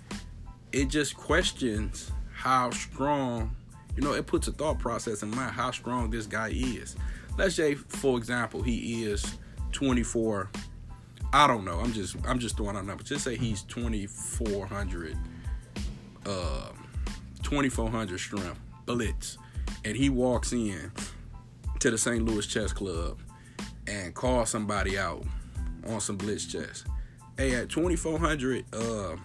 it 0.73 0.89
just 0.89 1.17
questions 1.17 2.11
how 2.33 2.71
strong, 2.71 3.55
you 3.97 4.03
know, 4.03 4.13
it 4.13 4.27
puts 4.27 4.49
a 4.49 4.53
thought 4.53 4.79
process 4.79 5.23
in 5.23 5.31
mind 5.31 5.53
how 5.53 5.71
strong 5.71 6.11
this 6.11 6.27
guy 6.27 6.49
is. 6.49 6.97
Let's 7.39 7.55
say, 7.55 7.75
for 7.75 8.19
example, 8.19 8.63
he 8.63 9.05
is 9.05 9.39
24. 9.73 10.51
I 11.33 11.47
don't 11.47 11.65
know. 11.65 11.81
I'm 11.81 11.93
just 11.93 12.17
I'm 12.27 12.39
just 12.39 12.57
throwing 12.57 12.77
out 12.77 12.87
numbers. 12.87 13.09
Just 13.09 13.25
say 13.25 13.37
he's 13.37 13.63
2400, 13.63 15.17
uh, 16.27 16.69
2400 17.45 18.19
strength 18.19 18.61
blitz, 18.87 19.39
and 19.85 19.97
he 19.97 20.11
walks 20.11 20.53
in 20.53 20.91
to 21.79 21.91
the 21.91 21.99
St. 21.99 22.25
Louis 22.25 22.47
Chess 22.47 22.73
Club 22.73 23.19
and 23.87 24.15
calls 24.15 24.51
somebody 24.51 24.99
out 24.99 25.25
on 25.87 26.01
some 26.01 26.17
blitz 26.17 26.47
chess. 26.47 26.85
Hey, 27.37 27.55
at 27.55 27.69
2400 27.69 28.65
uh, 28.73 29.17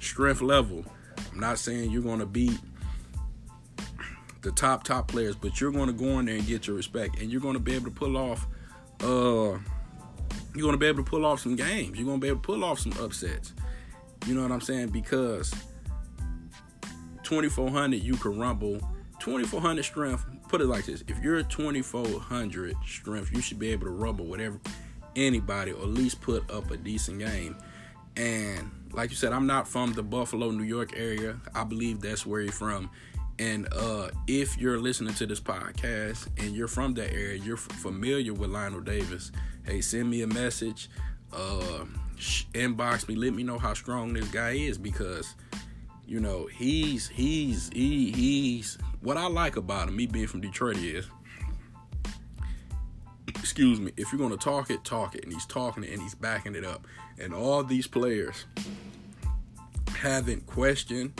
strength 0.00 0.40
level 0.40 0.84
I'm 1.32 1.40
not 1.40 1.58
saying 1.58 1.90
you're 1.90 2.02
to 2.18 2.26
beat 2.26 2.58
the 4.42 4.50
top 4.52 4.84
top 4.84 5.08
players, 5.08 5.36
but 5.36 5.60
you're 5.60 5.72
to 5.88 5.92
go 5.92 6.18
in 6.18 6.26
there 6.26 6.36
and 6.36 6.46
get 6.46 6.66
your 6.66 6.76
respect, 6.76 7.20
and 7.20 7.30
you're 7.30 7.40
to 7.54 7.60
be 7.60 7.74
able 7.74 7.86
to 7.86 7.90
pull 7.90 8.16
off. 8.16 8.46
Uh, 9.02 9.58
you're 10.54 10.72
to 10.72 10.78
be 10.78 10.86
able 10.86 11.04
to 11.04 11.10
pull 11.10 11.24
off 11.24 11.40
some 11.40 11.56
games. 11.56 11.98
You're 11.98 12.06
to 12.20 12.20
be 12.20 12.28
able 12.28 12.40
to 12.40 12.46
pull 12.46 12.64
off 12.64 12.80
some 12.80 12.92
upsets. 13.00 13.54
You 14.26 14.34
know 14.34 14.42
what 14.42 14.52
I'm 14.52 14.60
saying? 14.60 14.88
Because 14.88 15.52
2400, 17.30 18.02
you 18.02 18.14
can 18.16 18.36
rumble. 18.36 18.80
2400 19.20 19.84
strength. 19.84 20.26
Put 20.48 20.60
it 20.60 20.66
like 20.66 20.86
this: 20.86 21.04
if 21.06 21.22
you're 21.22 21.40
2400 21.44 22.74
strength, 22.84 23.30
you 23.32 23.40
should 23.40 23.60
be 23.60 23.70
able 23.70 23.84
to 23.84 23.92
rumble 23.92 24.26
whatever 24.26 24.58
anybody, 25.14 25.70
or 25.70 25.82
at 25.82 25.90
least 25.90 26.20
put 26.20 26.50
up 26.50 26.72
a 26.72 26.76
decent 26.76 27.20
game. 27.20 27.56
And 28.16 28.68
like 28.92 29.10
you 29.10 29.16
said, 29.16 29.32
I'm 29.32 29.46
not 29.46 29.68
from 29.68 29.92
the 29.92 30.02
Buffalo, 30.02 30.50
New 30.50 30.64
York 30.64 30.94
area. 30.96 31.36
I 31.54 31.62
believe 31.62 32.00
that's 32.00 32.26
where 32.26 32.40
you're 32.40 32.50
from. 32.50 32.90
And 33.38 33.72
uh, 33.74 34.10
if 34.26 34.58
you're 34.58 34.80
listening 34.80 35.14
to 35.14 35.26
this 35.26 35.40
podcast 35.40 36.26
and 36.36 36.56
you're 36.56 36.66
from 36.66 36.94
that 36.94 37.12
area, 37.12 37.36
you're 37.36 37.56
familiar 37.56 38.34
with 38.34 38.50
Lionel 38.50 38.80
Davis, 38.80 39.30
hey, 39.64 39.80
send 39.82 40.10
me 40.10 40.22
a 40.22 40.26
message, 40.26 40.90
uh, 41.32 41.84
inbox 42.54 43.08
me, 43.08 43.14
let 43.14 43.34
me 43.34 43.44
know 43.44 43.56
how 43.56 43.72
strong 43.72 44.14
this 44.14 44.26
guy 44.28 44.50
is 44.50 44.76
because, 44.76 45.36
you 46.10 46.18
know, 46.18 46.46
he's 46.46 47.06
he's 47.06 47.70
he 47.72 48.10
he's 48.10 48.76
what 49.00 49.16
I 49.16 49.28
like 49.28 49.54
about 49.54 49.86
him. 49.86 49.94
Me 49.94 50.06
being 50.06 50.26
from 50.26 50.40
Detroit 50.40 50.78
is, 50.78 51.06
excuse 53.28 53.78
me, 53.78 53.92
if 53.96 54.10
you're 54.10 54.18
gonna 54.18 54.36
talk 54.36 54.70
it, 54.70 54.82
talk 54.82 55.14
it, 55.14 55.22
and 55.22 55.32
he's 55.32 55.46
talking 55.46 55.84
it 55.84 55.90
and 55.92 56.02
he's 56.02 56.16
backing 56.16 56.56
it 56.56 56.64
up 56.64 56.84
and 57.20 57.32
all 57.32 57.62
these 57.62 57.86
players 57.86 58.44
haven't 59.96 60.46
questioned, 60.46 61.12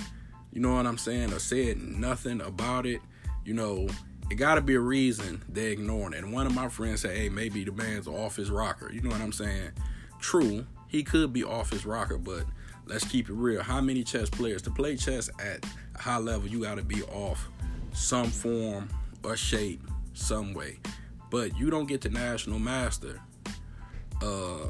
you 0.52 0.60
know 0.60 0.74
what 0.74 0.86
I'm 0.86 0.98
saying, 0.98 1.32
or 1.32 1.38
said 1.38 1.80
nothing 1.80 2.40
about 2.40 2.84
it, 2.84 3.00
you 3.44 3.54
know, 3.54 3.86
it 4.28 4.34
got 4.34 4.56
to 4.56 4.60
be 4.60 4.74
a 4.74 4.80
reason 4.80 5.40
they're 5.48 5.70
ignoring 5.70 6.14
it. 6.14 6.24
And 6.24 6.32
one 6.32 6.48
of 6.48 6.54
my 6.54 6.68
friends 6.68 7.02
said, 7.02 7.16
hey, 7.16 7.28
maybe 7.28 7.62
the 7.62 7.70
man's 7.70 8.08
off 8.08 8.34
his 8.34 8.50
rocker. 8.50 8.90
You 8.92 9.02
know 9.02 9.10
what 9.10 9.20
I'm 9.20 9.32
saying? 9.32 9.70
True, 10.18 10.66
he 10.88 11.04
could 11.04 11.32
be 11.32 11.44
off 11.44 11.70
his 11.70 11.86
rocker, 11.86 12.18
but 12.18 12.44
let's 12.86 13.04
keep 13.04 13.28
it 13.28 13.34
real. 13.34 13.62
How 13.62 13.80
many 13.80 14.02
chess 14.04 14.28
players 14.28 14.62
to 14.62 14.70
play 14.70 14.96
chess 14.96 15.30
at 15.38 15.64
a 15.94 15.98
high 15.98 16.18
level, 16.18 16.48
you 16.48 16.62
got 16.62 16.76
to 16.76 16.82
be 16.82 17.02
off 17.04 17.48
some 17.92 18.30
form 18.30 18.88
or 19.22 19.36
shape, 19.36 19.82
some 20.14 20.54
way. 20.54 20.78
But 21.30 21.56
you 21.58 21.70
don't 21.70 21.86
get 21.86 22.00
to 22.02 22.08
national 22.08 22.58
master 22.58 23.20
uh, 24.22 24.66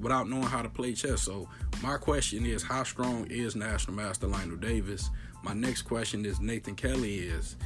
without 0.00 0.28
knowing 0.28 0.44
how 0.44 0.62
to 0.62 0.68
play 0.68 0.92
chess. 0.92 1.22
So 1.22 1.48
my 1.82 1.96
question 1.96 2.46
is, 2.46 2.62
how 2.62 2.84
strong 2.84 3.26
is 3.26 3.56
National 3.56 3.96
Master 3.96 4.26
Lionel 4.26 4.56
Davis? 4.56 5.10
My 5.42 5.52
next 5.52 5.82
question 5.82 6.24
is 6.24 6.40
Nathan 6.40 6.74
Kelly 6.74 7.18
is. 7.18 7.56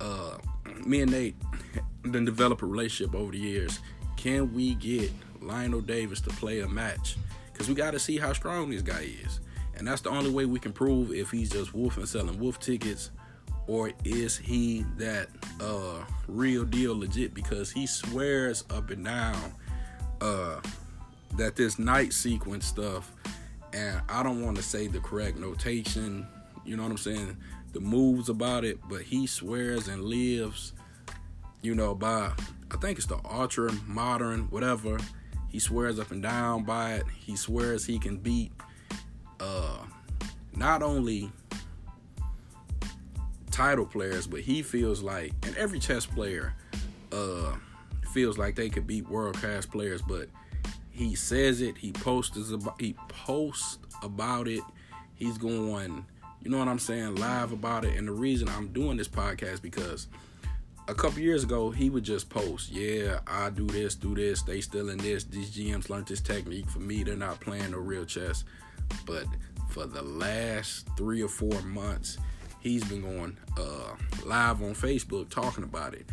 Uh, 0.00 0.38
me 0.84 1.02
and 1.02 1.10
Nate 1.10 1.36
then 2.04 2.24
develop 2.24 2.62
a 2.62 2.66
relationship 2.66 3.14
over 3.14 3.32
the 3.32 3.38
years. 3.38 3.80
Can 4.16 4.52
we 4.52 4.74
get 4.74 5.12
Lionel 5.40 5.80
Davis 5.80 6.20
to 6.22 6.30
play 6.30 6.60
a 6.60 6.68
match? 6.68 7.16
Because 7.58 7.68
we 7.68 7.74
got 7.74 7.90
to 7.90 7.98
see 7.98 8.18
how 8.18 8.32
strong 8.32 8.70
this 8.70 8.82
guy 8.82 9.08
is. 9.24 9.40
And 9.74 9.84
that's 9.84 10.00
the 10.00 10.10
only 10.10 10.30
way 10.30 10.46
we 10.46 10.60
can 10.60 10.72
prove 10.72 11.10
if 11.10 11.32
he's 11.32 11.50
just 11.50 11.74
wolfing 11.74 12.06
selling 12.06 12.38
wolf 12.38 12.60
tickets 12.60 13.10
or 13.66 13.90
is 14.04 14.36
he 14.36 14.84
that 14.96 15.28
uh 15.60 16.04
real 16.28 16.64
deal 16.64 16.96
legit 16.96 17.34
because 17.34 17.70
he 17.70 17.86
swears 17.86 18.64
up 18.70 18.90
and 18.90 19.04
down 19.04 19.52
uh 20.20 20.60
that 21.36 21.54
this 21.54 21.78
knight 21.78 22.12
sequence 22.12 22.64
stuff 22.64 23.12
and 23.72 24.00
I 24.08 24.22
don't 24.22 24.42
want 24.42 24.56
to 24.56 24.62
say 24.62 24.86
the 24.86 25.00
correct 25.00 25.36
notation, 25.36 26.26
you 26.64 26.76
know 26.76 26.84
what 26.84 26.92
I'm 26.92 26.98
saying, 26.98 27.36
the 27.72 27.80
moves 27.80 28.28
about 28.28 28.64
it, 28.64 28.78
but 28.88 29.02
he 29.02 29.26
swears 29.26 29.88
and 29.88 30.02
lives, 30.02 30.72
you 31.60 31.74
know, 31.74 31.94
by 31.94 32.32
I 32.70 32.76
think 32.78 32.98
it's 32.98 33.06
the 33.06 33.20
ultra 33.28 33.72
modern, 33.86 34.44
whatever. 34.50 34.98
He 35.48 35.58
swears 35.58 35.98
up 35.98 36.10
and 36.10 36.22
down 36.22 36.64
by 36.64 36.94
it. 36.94 37.04
He 37.16 37.36
swears 37.36 37.84
he 37.84 37.98
can 37.98 38.18
beat 38.18 38.52
uh 39.40 39.78
not 40.54 40.82
only 40.82 41.30
title 43.58 43.86
players, 43.86 44.28
but 44.28 44.40
he 44.40 44.62
feels 44.62 45.02
like, 45.02 45.32
and 45.44 45.56
every 45.56 45.80
chess 45.80 46.06
player 46.06 46.54
uh, 47.10 47.56
feels 48.12 48.38
like 48.38 48.54
they 48.54 48.68
could 48.68 48.86
beat 48.86 49.08
world 49.08 49.36
class 49.36 49.66
players, 49.66 50.00
but 50.00 50.28
he 50.90 51.16
says 51.16 51.60
it. 51.60 51.76
He 51.76 51.92
posts 51.92 52.50
about. 52.52 52.80
He 52.80 52.94
posts 53.08 53.78
about 54.02 54.46
it. 54.46 54.62
He's 55.16 55.38
going, 55.38 56.06
you 56.42 56.50
know 56.50 56.58
what 56.58 56.68
I'm 56.68 56.78
saying, 56.78 57.16
live 57.16 57.50
about 57.50 57.84
it. 57.84 57.96
And 57.96 58.06
the 58.06 58.12
reason 58.12 58.48
I'm 58.48 58.68
doing 58.68 58.96
this 58.96 59.08
podcast 59.08 59.60
because 59.60 60.06
a 60.88 60.94
couple 60.94 61.20
years 61.20 61.44
ago 61.44 61.70
he 61.70 61.90
would 61.90 62.02
just 62.02 62.30
post, 62.30 62.70
yeah, 62.70 63.20
I 63.26 63.50
do 63.50 63.66
this, 63.66 63.94
do 63.94 64.14
this. 64.14 64.42
They 64.42 64.60
still 64.60 64.88
in 64.88 64.98
this. 64.98 65.24
These 65.24 65.50
GMs 65.50 65.90
learned 65.90 66.06
this 66.06 66.20
technique. 66.20 66.68
For 66.68 66.80
me, 66.80 67.02
they're 67.02 67.14
not 67.14 67.40
playing 67.40 67.72
no 67.72 67.78
real 67.78 68.06
chess. 68.06 68.44
But 69.04 69.26
for 69.68 69.86
the 69.86 70.02
last 70.02 70.88
three 70.96 71.22
or 71.22 71.28
four 71.28 71.60
months, 71.62 72.16
he's 72.60 72.82
been 72.84 73.02
going 73.02 73.36
uh, 73.58 73.94
live 74.24 74.62
on 74.62 74.74
Facebook 74.74 75.28
talking 75.28 75.64
about 75.64 75.94
it. 75.94 76.08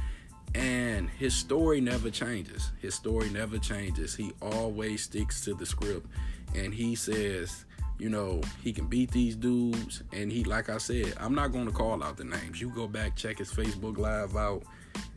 And 0.53 1.09
his 1.09 1.33
story 1.33 1.81
never 1.81 2.09
changes. 2.09 2.71
His 2.81 2.95
story 2.95 3.29
never 3.29 3.57
changes. 3.57 4.15
He 4.15 4.31
always 4.41 5.03
sticks 5.03 5.41
to 5.45 5.53
the 5.53 5.65
script. 5.65 6.07
And 6.53 6.73
he 6.73 6.95
says, 6.95 7.65
you 7.99 8.09
know, 8.09 8.41
he 8.63 8.73
can 8.73 8.87
beat 8.87 9.11
these 9.11 9.35
dudes. 9.35 10.03
And 10.13 10.31
he, 10.31 10.43
like 10.43 10.69
I 10.69 10.77
said, 10.77 11.13
I'm 11.19 11.35
not 11.35 11.51
going 11.51 11.65
to 11.65 11.71
call 11.71 12.03
out 12.03 12.17
the 12.17 12.25
names. 12.25 12.59
You 12.59 12.69
go 12.69 12.87
back, 12.87 13.15
check 13.15 13.39
his 13.39 13.51
Facebook 13.51 13.97
Live 13.97 14.35
out. 14.35 14.63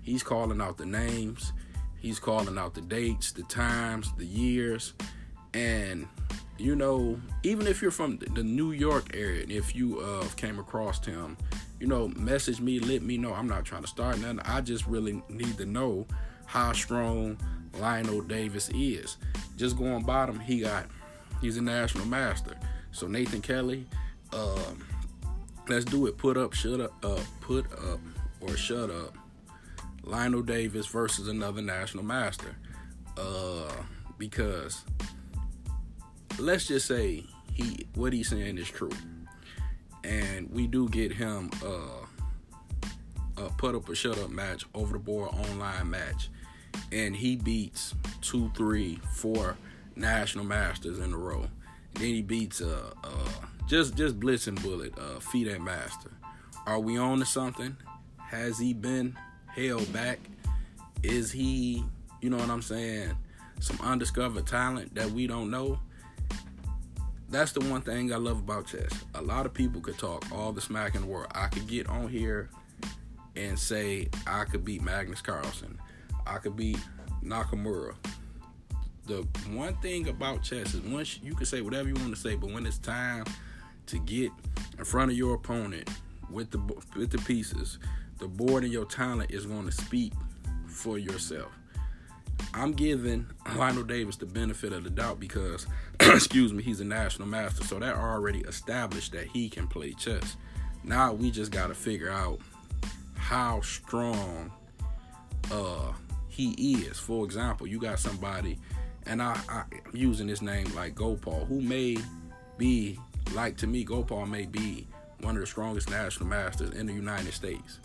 He's 0.03 0.23
calling 0.23 0.61
out 0.61 0.79
the 0.79 0.87
names. 0.87 1.53
He's 1.99 2.19
calling 2.19 2.59
out 2.59 2.75
the 2.75 2.81
dates, 2.81 3.33
the 3.33 3.43
times, 3.45 4.13
the 4.17 4.27
years. 4.27 4.95
And 5.55 6.07
you 6.59 6.75
know, 6.75 7.21
even 7.45 7.67
if 7.69 7.81
you're 7.81 7.93
from 7.93 8.19
the 8.19 8.43
New 8.43 8.73
York 8.73 9.15
area, 9.15 9.43
and 9.43 9.53
if 9.53 9.77
you 9.77 10.01
uh, 10.01 10.27
came 10.37 10.59
across 10.59 11.05
him, 11.05 11.37
you 11.79 11.87
know, 11.87 12.09
message 12.09 12.61
me, 12.61 12.81
let 12.81 13.03
me 13.03 13.17
know. 13.17 13.33
I'm 13.33 13.47
not 13.47 13.65
trying 13.65 13.83
to 13.83 13.89
start 13.89 14.19
nothing. 14.19 14.41
I 14.41 14.61
just 14.61 14.87
really 14.87 15.23
need 15.29 15.57
to 15.59 15.67
know 15.67 16.07
how 16.47 16.73
strong 16.73 17.39
Lionel 17.79 18.23
Davis 18.23 18.71
is. 18.75 19.19
Just 19.57 19.79
going 19.79 20.03
bottom, 20.03 20.41
he 20.41 20.61
got, 20.61 20.87
he's 21.41 21.57
a 21.57 21.63
national 21.63 22.07
master. 22.07 22.57
So 22.93 23.07
Nathan 23.07 23.43
Kelly, 23.43 23.87
um, 24.33 24.85
let's 25.69 25.85
do 25.85 26.07
it. 26.07 26.17
Put 26.17 26.37
up, 26.37 26.53
shut 26.53 26.81
up, 26.81 26.93
uh, 27.05 27.21
put 27.41 27.67
up 27.73 28.01
or 28.41 28.57
shut 28.57 28.91
up. 28.91 29.15
Lionel 30.03 30.43
Davis 30.43 30.87
versus 30.87 31.29
another 31.29 31.61
national 31.61 32.05
master. 32.05 32.57
Uh, 33.17 33.71
because 34.19 34.85
let's 36.39 36.67
just 36.67 36.87
say 36.87 37.25
he 37.53 37.87
what 37.95 38.13
he's 38.13 38.29
saying 38.29 38.59
is 38.59 38.69
true, 38.69 38.93
and 40.05 40.49
we 40.51 40.67
do 40.67 40.89
get 40.89 41.13
him 41.13 41.51
uh, 41.65 42.07
a 43.37 43.51
put 43.57 43.75
up 43.75 43.89
or 43.89 43.95
shut 43.95 44.19
up 44.19 44.31
match 44.31 44.65
over 44.75 44.93
the 44.93 44.99
board 44.99 45.31
online 45.31 45.91
match, 45.91 46.31
and 46.93 47.17
he 47.17 47.37
beats 47.37 47.95
two, 48.21 48.51
three, 48.57 49.01
four 49.15 49.57
national 49.97 50.45
masters 50.45 50.99
in 50.99 51.13
a 51.13 51.19
row. 51.19 51.47
Then 51.99 52.15
he 52.15 52.23
beats 52.23 52.61
uh, 52.61 52.91
uh 53.05 53.29
just 53.67 53.97
just 53.97 54.19
blitzing 54.19 54.61
bullet 54.63 54.97
uh 54.99 55.21
Feet 55.21 55.49
FIDE 55.49 55.61
master. 55.61 56.11
Are 56.67 56.81
we 56.81 56.99
on 56.99 57.19
to 57.19 57.25
something? 57.25 57.77
Has 58.17 58.59
he 58.59 58.75
been 58.75 59.17
held 59.47 59.91
back? 59.93 60.19
Is 61.03 61.31
he, 61.31 61.85
you 62.21 62.29
know 62.29 62.37
what 62.37 62.51
I'm 62.51 62.63
saying, 62.63 63.13
some 63.61 63.79
undiscovered 63.83 64.47
talent 64.47 64.95
that 64.95 65.11
we 65.11 65.27
don't 65.27 65.51
know? 65.51 65.79
that's 67.31 67.53
the 67.53 67.61
one 67.61 67.83
thing 67.83 68.13
I 68.13 68.17
love 68.17 68.39
about 68.39 68.67
chess. 68.67 68.91
A 69.15 69.23
lot 69.23 69.45
of 69.47 69.53
people 69.53 69.81
could 69.81 69.99
talk 69.99 70.25
all 70.33 70.53
the 70.53 70.61
smack 70.61 70.95
in 70.95 71.03
the 71.03 71.07
world. 71.07 71.31
I 71.35 71.49
could 71.49 71.67
get 71.67 71.87
on 71.89 72.09
here 72.09 72.49
and 73.37 73.59
say 73.59 74.09
I 74.27 74.45
could 74.45 74.65
beat 74.65 74.83
Magnus 74.83 75.21
Carlsen. 75.21 75.79
I 76.27 76.39
could 76.39 76.57
beat 76.57 76.79
Nakamura. 77.23 77.95
The 79.09 79.27
one 79.51 79.75
thing 79.77 80.09
about 80.09 80.43
chess 80.43 80.75
is 80.75 80.81
once 80.83 81.19
you 81.23 81.35
can 81.35 81.47
say 81.47 81.63
whatever 81.63 81.89
you 81.89 81.95
want 81.95 82.15
to 82.15 82.21
say, 82.21 82.37
but 82.37 82.53
when 82.53 82.67
it's 82.67 82.79
time 82.79 83.25
to 83.87 83.99
get 83.99 84.31
in 84.79 84.85
front 84.85 85.11
of 85.11 85.17
your 85.17 85.35
opponent 85.35 85.89
with 86.31 86.51
the 86.51 86.59
with 86.95 87.11
the 87.11 87.19
pieces, 87.19 87.79
the 88.19 88.29
board 88.29 88.65
and 88.65 88.73
your 88.73 88.85
talent 88.85 89.31
is 89.31 89.47
going 89.47 89.65
to 89.65 89.73
speak 89.73 90.13
for 90.67 90.99
yourself. 90.99 91.51
I'm 92.55 92.73
giving 92.73 93.27
Lionel 93.57 93.83
Davis 93.83 94.17
the 94.17 94.27
benefit 94.27 94.73
of 94.73 94.85
the 94.85 94.91
doubt 94.91 95.21
because, 95.21 95.67
excuse 96.01 96.53
me, 96.53 96.63
he's 96.63 96.81
a 96.81 96.85
national 96.85 97.29
master. 97.29 97.65
So 97.65 97.79
that 97.79 97.97
already 97.97 98.41
established 98.41 99.13
that 99.13 99.27
he 99.29 99.49
can 99.49 99.67
play 99.67 99.93
chess. 99.93 100.37
Now 100.85 101.13
we 101.13 101.31
just 101.31 101.51
got 101.51 101.69
to 101.69 101.75
figure 101.75 102.11
out 102.11 102.41
how 103.15 103.61
strong 103.63 104.53
uh, 105.51 105.93
he 106.29 106.75
is. 106.85 106.99
For 106.99 107.25
example, 107.25 107.67
you 107.67 107.79
got 107.79 107.99
somebody, 107.99 108.59
and 109.09 109.23
I, 109.23 109.41
I 109.49 109.65
am 109.73 109.97
using 109.97 110.27
this 110.27 110.43
name 110.43 110.73
like 110.75 110.95
Gopal, 110.95 111.47
who 111.47 111.61
may 111.61 111.97
be 112.57 112.99
like 113.35 113.57
to 113.59 113.67
me, 113.67 113.85
Gopal 113.85 114.27
may 114.27 114.47
be 114.47 114.87
one 115.21 115.35
of 115.35 115.41
the 115.41 115.47
strongest 115.47 115.91
national 115.91 116.29
masters 116.29 116.71
in 116.71 116.87
the 116.87 116.93
United 116.93 117.33
States. 117.33 117.81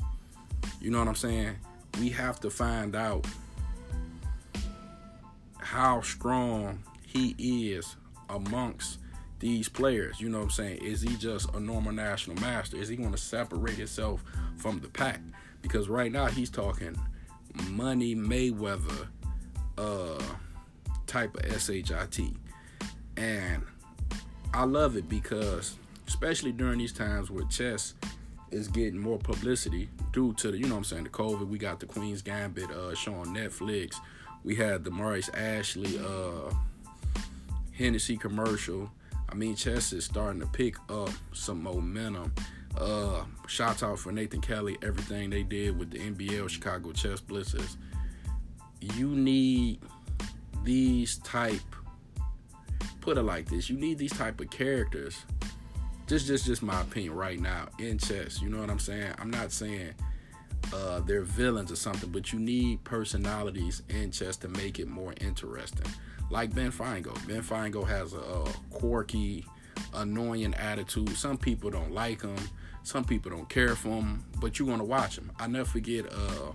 You 0.79 0.91
know 0.91 0.99
what 0.99 1.07
I'm 1.07 1.15
saying? 1.15 1.55
We 1.99 2.09
have 2.09 2.39
to 2.41 2.49
find 2.49 2.95
out 2.95 3.25
how 5.57 6.01
strong 6.01 6.83
he 7.05 7.36
is 7.71 7.95
amongst 8.29 8.99
these 9.39 9.67
players. 9.69 10.19
You 10.19 10.29
know 10.29 10.39
what 10.39 10.45
I'm 10.45 10.49
saying? 10.51 10.77
Is 10.83 11.01
he 11.01 11.15
just 11.17 11.53
a 11.53 11.59
normal 11.59 11.91
national 11.91 12.38
master? 12.38 12.77
Is 12.77 12.89
he 12.89 12.95
going 12.95 13.12
to 13.12 13.17
separate 13.17 13.75
himself 13.75 14.23
from 14.57 14.79
the 14.79 14.89
pack? 14.89 15.21
Because 15.62 15.89
right 15.89 16.12
now 16.12 16.27
he's 16.27 16.49
talking 16.49 16.95
money 17.69 18.15
Mayweather 18.15 19.07
uh 19.77 20.21
type 21.13 21.36
of 21.36 21.62
SHIT. 21.62 22.19
And 23.17 23.63
I 24.54 24.63
love 24.63 24.97
it 24.97 25.08
because 25.08 25.78
especially 26.08 26.52
during 26.52 26.80
these 26.80 26.93
times 26.93 27.32
where 27.32 27.45
chess 27.45 27.93
is 28.52 28.67
getting 28.67 28.99
more 28.99 29.17
publicity 29.17 29.89
due 30.12 30.34
to 30.34 30.52
the, 30.52 30.58
you 30.58 30.65
know 30.65 30.76
what 30.76 30.80
I'm 30.80 30.84
saying, 30.84 31.04
the 31.06 31.10
COVID, 31.10 31.47
we 31.47 31.58
got 31.58 31.80
the 31.80 31.86
Queen's 31.86 32.21
Gambit 32.21 32.69
uh 32.69 32.93
show 32.93 33.13
on 33.15 33.28
Netflix 33.28 33.95
we 34.43 34.56
had 34.56 34.84
the 34.84 34.91
Maurice 34.91 35.30
Ashley 35.30 35.97
uh, 35.99 36.54
Hennessy 37.71 38.17
commercial. 38.17 38.91
I 39.30 39.36
mean, 39.36 39.56
chess 39.56 39.93
is 39.93 40.06
starting 40.06 40.41
to 40.41 40.47
pick 40.47 40.76
up 40.89 41.10
some 41.32 41.63
momentum. 41.63 42.34
Uh, 42.78 43.23
shout 43.47 43.84
out 43.84 43.99
for 43.99 44.12
Nathan 44.12 44.41
Kelly, 44.41 44.78
everything 44.82 45.30
they 45.30 45.43
did 45.43 45.78
with 45.78 45.91
the 45.91 45.99
NBL 45.99 46.49
Chicago 46.49 46.91
Chess 46.91 47.21
Blitzers. 47.21 47.78
You 48.82 49.08
need 49.08 49.80
these 50.63 51.17
type, 51.19 51.62
put 53.02 53.17
it 53.17 53.23
like 53.23 53.49
this, 53.49 53.69
you 53.69 53.78
need 53.78 53.97
these 53.97 54.13
type 54.13 54.39
of 54.39 54.49
characters. 54.49 55.26
Just, 56.08 56.28
just, 56.28 56.45
just 56.45 56.62
my 56.62 56.82
opinion 56.82 57.13
right 57.13 57.39
now 57.39 57.67
in 57.80 57.97
chess. 57.97 58.41
You 58.41 58.49
know 58.49 58.60
what 58.60 58.69
I'm 58.69 58.80
saying? 58.80 59.13
I'm 59.19 59.32
not 59.32 59.52
saying 59.52 59.93
uh, 60.73 60.99
they're 61.02 61.21
villains 61.21 61.71
or 61.71 61.76
something, 61.76 62.10
but 62.12 62.34
you 62.34 62.39
need 62.39 62.84
personalities 62.84 63.84
in 63.89 64.12
chess 64.12 64.38
to 64.38 64.47
make 64.49 64.80
it 64.80 64.88
more 64.88 65.13
interesting. 65.21 65.88
Like 66.30 66.54
Ben 66.54 66.71
Finegold. 66.71 67.26
Ben 67.28 67.41
Finegold 67.41 67.88
has 67.88 68.13
a, 68.13 68.17
a 68.17 68.45
quirky, 68.69 69.45
annoying 69.93 70.54
attitude. 70.56 71.15
Some 71.15 71.38
people 71.38 71.69
don't 71.69 71.91
like 71.91 72.21
him. 72.21 72.36
Some 72.84 73.06
people 73.06 73.32
don't 73.32 73.47
care 73.47 73.76
for 73.76 73.89
him, 73.89 74.26
but 74.41 74.60
you 74.60 74.65
want 74.65 74.82
to 74.82 74.86
watch 74.86 75.17
him. 75.17 75.32
I 75.39 75.47
never 75.47 75.69
forget 75.69 76.06
uh, 76.12 76.52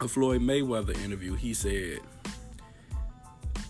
a 0.00 0.08
Floyd 0.08 0.40
Mayweather 0.40 0.96
interview. 1.04 1.34
He 1.34 1.52
said, 1.52 2.00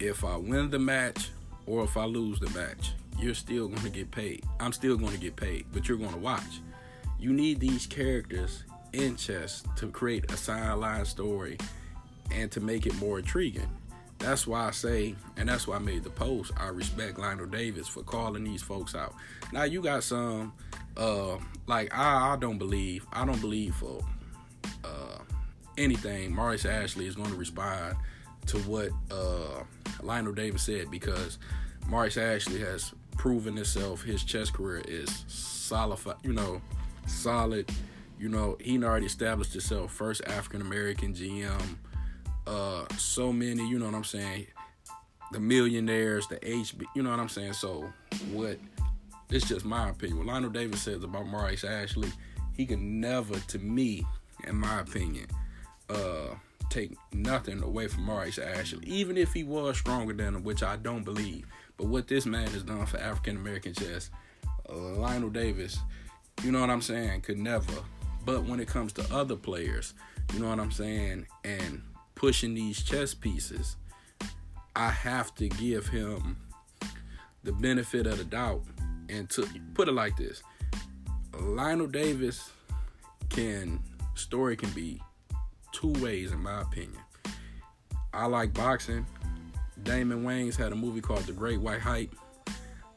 "If 0.00 0.24
I 0.24 0.36
win 0.36 0.70
the 0.70 0.78
match 0.78 1.30
or 1.66 1.84
if 1.84 1.96
I 1.96 2.04
lose 2.04 2.40
the 2.40 2.50
match, 2.50 2.92
you're 3.18 3.34
still 3.34 3.68
going 3.68 3.82
to 3.82 3.90
get 3.90 4.10
paid. 4.10 4.44
I'm 4.60 4.72
still 4.72 4.96
going 4.96 5.12
to 5.12 5.18
get 5.18 5.36
paid, 5.36 5.66
but 5.72 5.88
you're 5.88 5.98
going 5.98 6.12
to 6.12 6.18
watch." 6.18 6.60
You 7.20 7.32
need 7.32 7.58
these 7.58 7.84
characters 7.86 8.62
in 8.92 9.16
chess 9.16 9.64
to 9.76 9.88
create 9.88 10.30
a 10.30 10.36
sideline 10.36 11.04
story 11.04 11.58
and 12.30 12.50
to 12.52 12.60
make 12.60 12.86
it 12.86 12.94
more 12.96 13.18
intriguing. 13.18 13.68
That's 14.18 14.46
why 14.46 14.66
I 14.66 14.70
say, 14.72 15.14
and 15.36 15.48
that's 15.48 15.66
why 15.66 15.76
I 15.76 15.78
made 15.78 16.04
the 16.04 16.10
post. 16.10 16.52
I 16.56 16.68
respect 16.68 17.18
Lionel 17.18 17.46
Davis 17.46 17.86
for 17.86 18.02
calling 18.02 18.44
these 18.44 18.62
folks 18.62 18.94
out. 18.94 19.14
Now 19.52 19.64
you 19.64 19.80
got 19.80 20.02
some 20.02 20.52
uh, 20.96 21.38
like 21.66 21.94
I, 21.96 22.32
I 22.32 22.36
don't 22.36 22.58
believe 22.58 23.06
I 23.12 23.24
don't 23.24 23.40
believe 23.40 23.74
for 23.76 24.04
uh, 24.84 25.18
anything 25.76 26.34
Maurice 26.34 26.66
Ashley 26.66 27.06
is 27.06 27.14
going 27.14 27.30
to 27.30 27.36
respond 27.36 27.96
to 28.46 28.58
what 28.60 28.90
uh, 29.10 29.62
Lionel 30.02 30.32
Davis 30.32 30.62
said 30.62 30.90
because 30.90 31.38
Maurice 31.88 32.16
Ashley 32.16 32.60
has 32.60 32.92
proven 33.16 33.56
himself. 33.56 34.02
His 34.02 34.24
chess 34.24 34.50
career 34.50 34.82
is 34.86 35.24
solid, 35.28 35.98
you 36.22 36.32
know, 36.32 36.60
solid. 37.06 37.70
You 38.18 38.28
know, 38.28 38.56
he 38.60 38.82
already 38.82 39.06
established 39.06 39.52
himself 39.52 39.92
first 39.92 40.22
African 40.26 40.60
American 40.60 41.14
GM. 41.14 41.76
Uh, 42.46 42.86
so 42.96 43.32
many, 43.32 43.68
you 43.68 43.78
know 43.78 43.86
what 43.86 43.94
I'm 43.94 44.04
saying? 44.04 44.46
The 45.32 45.40
millionaires, 45.40 46.26
the 46.28 46.36
HB, 46.36 46.84
you 46.96 47.02
know 47.02 47.10
what 47.10 47.20
I'm 47.20 47.28
saying? 47.28 47.52
So 47.52 47.92
what? 48.32 48.58
It's 49.30 49.46
just 49.46 49.66
my 49.66 49.90
opinion. 49.90 50.18
What 50.18 50.26
Lionel 50.26 50.50
Davis 50.50 50.80
says 50.80 51.04
about 51.04 51.26
Maurice 51.26 51.64
Ashley, 51.64 52.08
he 52.56 52.64
can 52.64 53.00
never, 53.00 53.38
to 53.38 53.58
me, 53.58 54.06
in 54.46 54.56
my 54.56 54.80
opinion, 54.80 55.26
uh, 55.90 56.34
take 56.70 56.96
nothing 57.12 57.62
away 57.62 57.88
from 57.88 58.04
Maurice 58.04 58.38
Ashley, 58.38 58.86
even 58.86 59.16
if 59.16 59.32
he 59.32 59.44
was 59.44 59.78
stronger 59.78 60.12
than 60.12 60.34
him, 60.34 60.44
which 60.44 60.62
I 60.62 60.76
don't 60.76 61.04
believe. 61.04 61.46
But 61.76 61.86
what 61.86 62.08
this 62.08 62.26
man 62.26 62.48
has 62.48 62.62
done 62.62 62.84
for 62.86 62.98
African 62.98 63.36
American 63.36 63.74
chess, 63.74 64.10
Lionel 64.68 65.30
Davis, 65.30 65.78
you 66.42 66.52
know 66.52 66.60
what 66.60 66.70
I'm 66.70 66.82
saying, 66.82 67.22
could 67.22 67.38
never. 67.38 67.72
But 68.24 68.44
when 68.44 68.60
it 68.60 68.68
comes 68.68 68.92
to 68.94 69.14
other 69.14 69.36
players, 69.36 69.94
you 70.32 70.40
know 70.40 70.48
what 70.48 70.60
I'm 70.60 70.70
saying, 70.70 71.26
and 71.44 71.82
pushing 72.14 72.54
these 72.54 72.82
chess 72.82 73.14
pieces, 73.14 73.76
I 74.76 74.90
have 74.90 75.34
to 75.36 75.48
give 75.48 75.86
him 75.86 76.36
the 77.44 77.52
benefit 77.52 78.06
of 78.06 78.18
the 78.18 78.24
doubt. 78.24 78.62
And 79.08 79.30
to 79.30 79.48
put 79.74 79.88
it 79.88 79.92
like 79.92 80.16
this, 80.16 80.42
Lionel 81.40 81.86
Davis 81.86 82.50
can 83.28 83.80
story 84.14 84.56
can 84.56 84.70
be 84.70 85.00
two 85.72 85.92
ways 86.02 86.32
in 86.32 86.42
my 86.42 86.62
opinion. 86.62 87.00
I 88.12 88.26
like 88.26 88.54
boxing. 88.54 89.06
Damon 89.82 90.24
Wayans 90.24 90.56
had 90.56 90.72
a 90.72 90.76
movie 90.76 91.00
called 91.00 91.24
The 91.24 91.32
Great 91.32 91.60
White 91.60 91.80
Hype. 91.80 92.14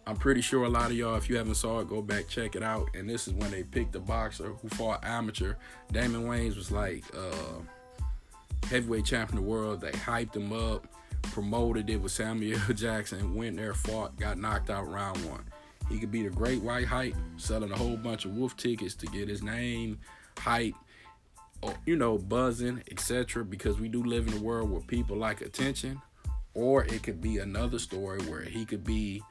I'm 0.08 0.16
pretty 0.16 0.42
sure 0.42 0.64
a 0.64 0.70
lot 0.70 0.90
of 0.90 0.98
y'all, 0.98 1.16
if 1.16 1.30
you 1.30 1.38
haven't 1.38 1.56
saw 1.56 1.80
it, 1.80 1.88
go 1.88 2.02
back 2.02 2.28
check 2.28 2.56
it 2.56 2.64
out. 2.64 2.90
And 2.96 3.08
this 3.10 3.28
is 3.28 3.34
when 3.34 3.52
they 3.52 3.64
picked 3.64 3.94
the 3.94 4.00
boxer 4.00 4.54
who 4.62 4.70
fought 4.70 5.06
amateur. 5.06 5.56
Damon 5.92 6.24
Wayans 6.24 6.56
was 6.56 6.72
like 6.72 7.04
uh, 7.16 7.62
heavyweight 8.68 9.06
champion 9.06 9.38
of 9.38 9.44
the 9.44 9.50
world. 9.50 9.82
They 9.82 9.92
hyped 9.92 10.36
him 10.36 10.52
up, 10.52 10.88
promoted 11.24 11.90
it 11.90 11.98
with 11.98 12.12
Samuel 12.12 12.60
Jackson, 12.76 13.36
went 13.36 13.58
there, 13.58 13.74
fought, 13.74 14.18
got 14.18 14.38
knocked 14.38 14.70
out 14.70 14.90
round 14.90 15.24
one. 15.30 15.44
He 15.88 16.00
could 16.00 16.12
be 16.12 16.24
the 16.24 16.30
great 16.30 16.62
white 16.62 16.88
hype, 16.88 17.16
selling 17.38 17.72
a 17.72 17.78
whole 17.78 17.98
bunch 17.98 18.26
of 18.26 18.36
wolf 18.36 18.56
tickets 18.58 18.96
to 18.96 19.06
get 19.08 19.28
his 19.28 19.44
name 19.44 20.00
hype, 20.38 20.74
you 21.86 21.96
know, 21.96 22.18
buzzing, 22.18 22.84
etc. 22.92 23.44
Because 23.44 23.80
we 23.80 23.88
do 23.88 24.04
live 24.04 24.28
in 24.28 24.34
a 24.34 24.42
world 24.42 24.72
where 24.72 24.82
people 24.82 25.18
like 25.18 25.42
attention. 25.42 26.02
Or 26.54 26.84
it 26.84 27.04
could 27.04 27.22
be 27.22 27.38
another 27.38 27.80
story 27.80 28.22
where 28.24 28.44
he 28.44 28.66
could 28.66 28.84
be 28.84 29.22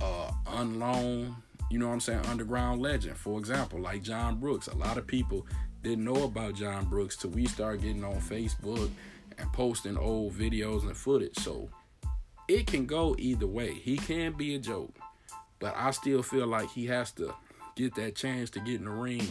uh 0.00 0.30
unknown, 0.48 1.36
you 1.70 1.78
know 1.78 1.86
what 1.86 1.94
I'm 1.94 2.00
saying, 2.00 2.24
underground 2.26 2.80
legend. 2.80 3.16
For 3.16 3.38
example, 3.38 3.80
like 3.80 4.02
John 4.02 4.36
Brooks. 4.36 4.68
A 4.68 4.76
lot 4.76 4.98
of 4.98 5.06
people 5.06 5.46
didn't 5.82 6.04
know 6.04 6.24
about 6.24 6.54
John 6.54 6.86
Brooks 6.86 7.16
till 7.16 7.30
we 7.30 7.46
started 7.46 7.82
getting 7.82 8.04
on 8.04 8.16
Facebook 8.16 8.90
and 9.38 9.52
posting 9.52 9.96
old 9.96 10.32
videos 10.32 10.82
and 10.82 10.96
footage. 10.96 11.36
So 11.38 11.68
it 12.48 12.66
can 12.66 12.86
go 12.86 13.14
either 13.18 13.46
way. 13.46 13.74
He 13.74 13.96
can 13.96 14.32
be 14.32 14.54
a 14.54 14.58
joke, 14.58 14.94
but 15.58 15.74
I 15.76 15.90
still 15.90 16.22
feel 16.22 16.46
like 16.46 16.70
he 16.70 16.86
has 16.86 17.12
to 17.12 17.34
get 17.76 17.94
that 17.96 18.14
chance 18.16 18.50
to 18.50 18.60
get 18.60 18.76
in 18.76 18.84
the 18.84 18.90
ring 18.90 19.26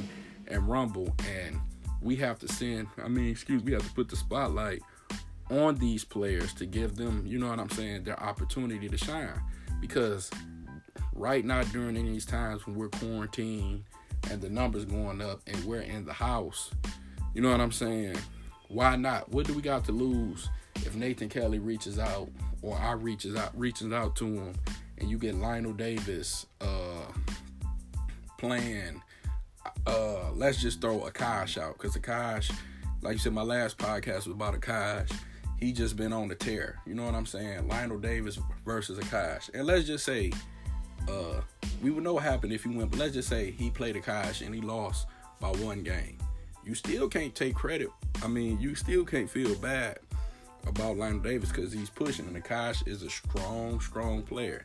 and 0.47 0.67
rumble. 0.67 1.15
And 1.27 1.59
we 2.03 2.15
have 2.17 2.39
to 2.39 2.47
send, 2.47 2.87
I 3.03 3.07
mean, 3.07 3.29
excuse 3.29 3.63
me, 3.63 3.67
we 3.67 3.73
have 3.73 3.87
to 3.87 3.93
put 3.93 4.09
the 4.09 4.15
spotlight 4.15 4.81
on 5.49 5.77
these 5.77 6.03
players 6.03 6.53
to 6.55 6.65
give 6.65 6.95
them, 6.95 7.25
you 7.25 7.39
know 7.39 7.47
what 7.47 7.59
I'm 7.59 7.69
saying, 7.69 8.03
their 8.03 8.21
opportunity 8.21 8.89
to 8.89 8.97
shine. 8.97 9.39
Because 9.79 10.29
right 11.13 11.43
now, 11.43 11.63
during 11.63 11.95
these 11.95 12.25
times 12.25 12.65
when 12.65 12.75
we're 12.75 12.89
quarantined 12.89 13.83
and 14.29 14.41
the 14.41 14.49
numbers 14.49 14.85
going 14.85 15.21
up 15.21 15.41
and 15.47 15.63
we're 15.65 15.81
in 15.81 16.05
the 16.05 16.13
house, 16.13 16.71
you 17.33 17.41
know 17.41 17.51
what 17.51 17.61
I'm 17.61 17.71
saying? 17.71 18.17
Why 18.67 18.95
not? 18.95 19.29
What 19.31 19.45
do 19.47 19.53
we 19.53 19.61
got 19.61 19.85
to 19.85 19.91
lose 19.91 20.49
if 20.77 20.95
Nathan 20.95 21.29
Kelly 21.29 21.59
reaches 21.59 21.99
out 21.99 22.29
or 22.61 22.77
I 22.77 22.93
reaches 22.93 23.35
out 23.35 23.57
reaches 23.57 23.91
out 23.91 24.15
to 24.17 24.25
him 24.25 24.53
and 24.97 25.09
you 25.09 25.17
get 25.17 25.35
Lionel 25.35 25.73
Davis 25.73 26.45
uh 26.61 27.11
playing 28.37 29.01
uh 29.87 30.31
let's 30.33 30.61
just 30.61 30.81
throw 30.81 30.99
Akash 31.01 31.61
out 31.61 31.77
because 31.77 31.95
Akash, 31.95 32.51
like 33.01 33.13
you 33.13 33.19
said, 33.19 33.33
my 33.33 33.43
last 33.43 33.77
podcast 33.77 34.25
was 34.25 34.27
about 34.27 34.53
Akash. 34.55 35.11
He 35.59 35.71
just 35.71 35.95
been 35.95 36.11
on 36.11 36.27
the 36.27 36.35
tear. 36.35 36.79
You 36.85 36.93
know 36.93 37.05
what 37.05 37.15
I'm 37.15 37.25
saying? 37.25 37.67
Lionel 37.67 37.99
Davis 37.99 38.37
versus 38.65 38.99
Akash. 38.99 39.49
And 39.53 39.65
let's 39.65 39.85
just 39.85 40.03
say 40.03 40.31
uh, 41.07 41.41
we 41.81 41.91
would 41.91 42.03
know 42.03 42.15
what 42.15 42.23
happened 42.23 42.53
if 42.53 42.63
he 42.63 42.69
went, 42.69 42.91
but 42.91 42.99
let's 42.99 43.13
just 43.13 43.29
say 43.29 43.51
he 43.51 43.69
played 43.69 43.95
Akash 43.95 44.45
and 44.45 44.53
he 44.53 44.61
lost 44.61 45.07
by 45.39 45.49
one 45.49 45.83
game. 45.83 46.17
You 46.65 46.75
still 46.75 47.09
can't 47.09 47.35
take 47.35 47.55
credit. 47.55 47.89
I 48.23 48.27
mean, 48.27 48.59
you 48.59 48.75
still 48.75 49.03
can't 49.03 49.29
feel 49.29 49.53
bad 49.55 49.99
about 50.65 50.97
Lionel 50.97 51.19
Davis 51.19 51.49
because 51.49 51.73
he's 51.73 51.89
pushing, 51.89 52.25
and 52.27 52.41
Akash 52.41 52.87
is 52.87 53.03
a 53.03 53.09
strong, 53.09 53.79
strong 53.81 54.21
player. 54.23 54.63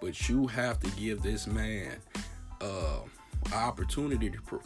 But 0.00 0.28
you 0.28 0.46
have 0.46 0.78
to 0.80 0.90
give 0.92 1.22
this 1.22 1.46
man 1.46 1.96
uh, 2.60 3.00
opportunity 3.54 4.30
to 4.30 4.60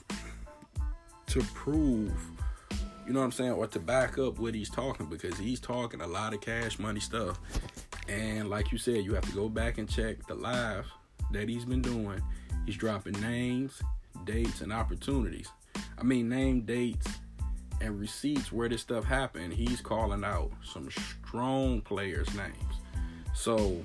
to 1.27 1.41
prove, 1.55 2.13
you 3.07 3.13
know 3.13 3.21
what 3.21 3.25
I'm 3.25 3.33
saying, 3.33 3.53
or 3.53 3.67
to 3.67 3.81
back 3.81 4.19
up 4.19 4.39
what 4.39 4.55
he's 4.55 4.71
talking 4.71 5.07
because 5.07 5.37
he's 5.39 5.59
talking 5.59 6.01
a 6.01 6.07
lot 6.07 6.35
of 6.35 6.41
cash 6.41 6.79
money 6.79 7.01
stuff. 7.01 7.41
And 8.09 8.51
like 8.51 8.71
you 8.73 8.79
said, 8.79 9.05
you 9.05 9.15
have 9.15 9.25
to 9.25 9.33
go 9.33 9.49
back 9.49 9.79
and 9.79 9.89
check 9.89 10.27
the 10.27 10.35
live 10.35 10.87
that 11.33 11.49
he's 11.49 11.65
been 11.65 11.83
doing. 11.83 12.23
He's 12.67 12.77
dropping 12.77 13.21
names, 13.21 13.83
dates, 14.25 14.61
and 14.61 14.73
opportunities. 14.73 15.49
I 15.99 16.03
mean, 16.03 16.29
name 16.29 16.63
dates 16.63 17.09
and 17.81 17.99
receipts 17.99 18.53
where 18.53 18.69
this 18.69 18.83
stuff 18.83 19.05
happened. 19.05 19.53
He's 19.53 19.81
calling 19.81 20.25
out 20.25 20.51
some 20.63 20.89
strong 20.91 21.81
players' 21.81 22.33
names. 22.35 22.55
So 23.35 23.83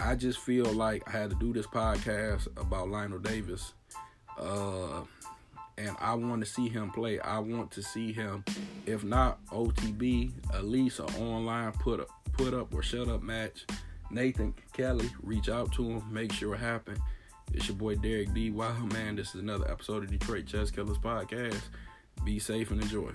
I 0.00 0.14
just 0.14 0.38
feel 0.40 0.66
like 0.66 1.02
I 1.06 1.12
had 1.12 1.30
to 1.30 1.36
do 1.36 1.52
this 1.52 1.66
podcast 1.66 2.46
about 2.56 2.88
Lionel 2.88 3.18
Davis. 3.18 3.74
Uh, 4.38 5.02
and 5.76 5.96
I 5.98 6.14
want 6.14 6.42
to 6.42 6.50
see 6.50 6.68
him 6.68 6.90
play. 6.90 7.20
I 7.20 7.38
want 7.38 7.70
to 7.72 7.82
see 7.82 8.12
him, 8.12 8.44
if 8.86 9.04
not 9.04 9.44
OTB, 9.46 10.32
at 10.54 10.64
least 10.64 11.00
an 11.00 11.14
online 11.16 11.72
put 11.72 12.00
up, 12.00 12.08
put 12.32 12.54
up 12.54 12.74
or 12.74 12.82
shut 12.82 13.08
up 13.08 13.22
match 13.22 13.66
Nathan 14.10 14.54
Kelly, 14.72 15.10
reach 15.22 15.48
out 15.48 15.72
to 15.72 15.84
him, 15.84 16.02
make 16.10 16.32
sure 16.32 16.54
it 16.54 16.58
happen. 16.58 16.96
It's 17.52 17.68
your 17.68 17.76
boy 17.76 17.96
Derek 17.96 18.34
D. 18.34 18.50
Wow, 18.50 18.86
man, 18.92 19.16
this 19.16 19.34
is 19.34 19.40
another 19.40 19.70
episode 19.70 20.04
of 20.04 20.10
Detroit 20.10 20.46
Chess 20.46 20.70
Killers 20.70 20.98
Podcast. 20.98 21.62
Be 22.24 22.38
safe 22.38 22.70
and 22.70 22.82
enjoy. 22.82 23.10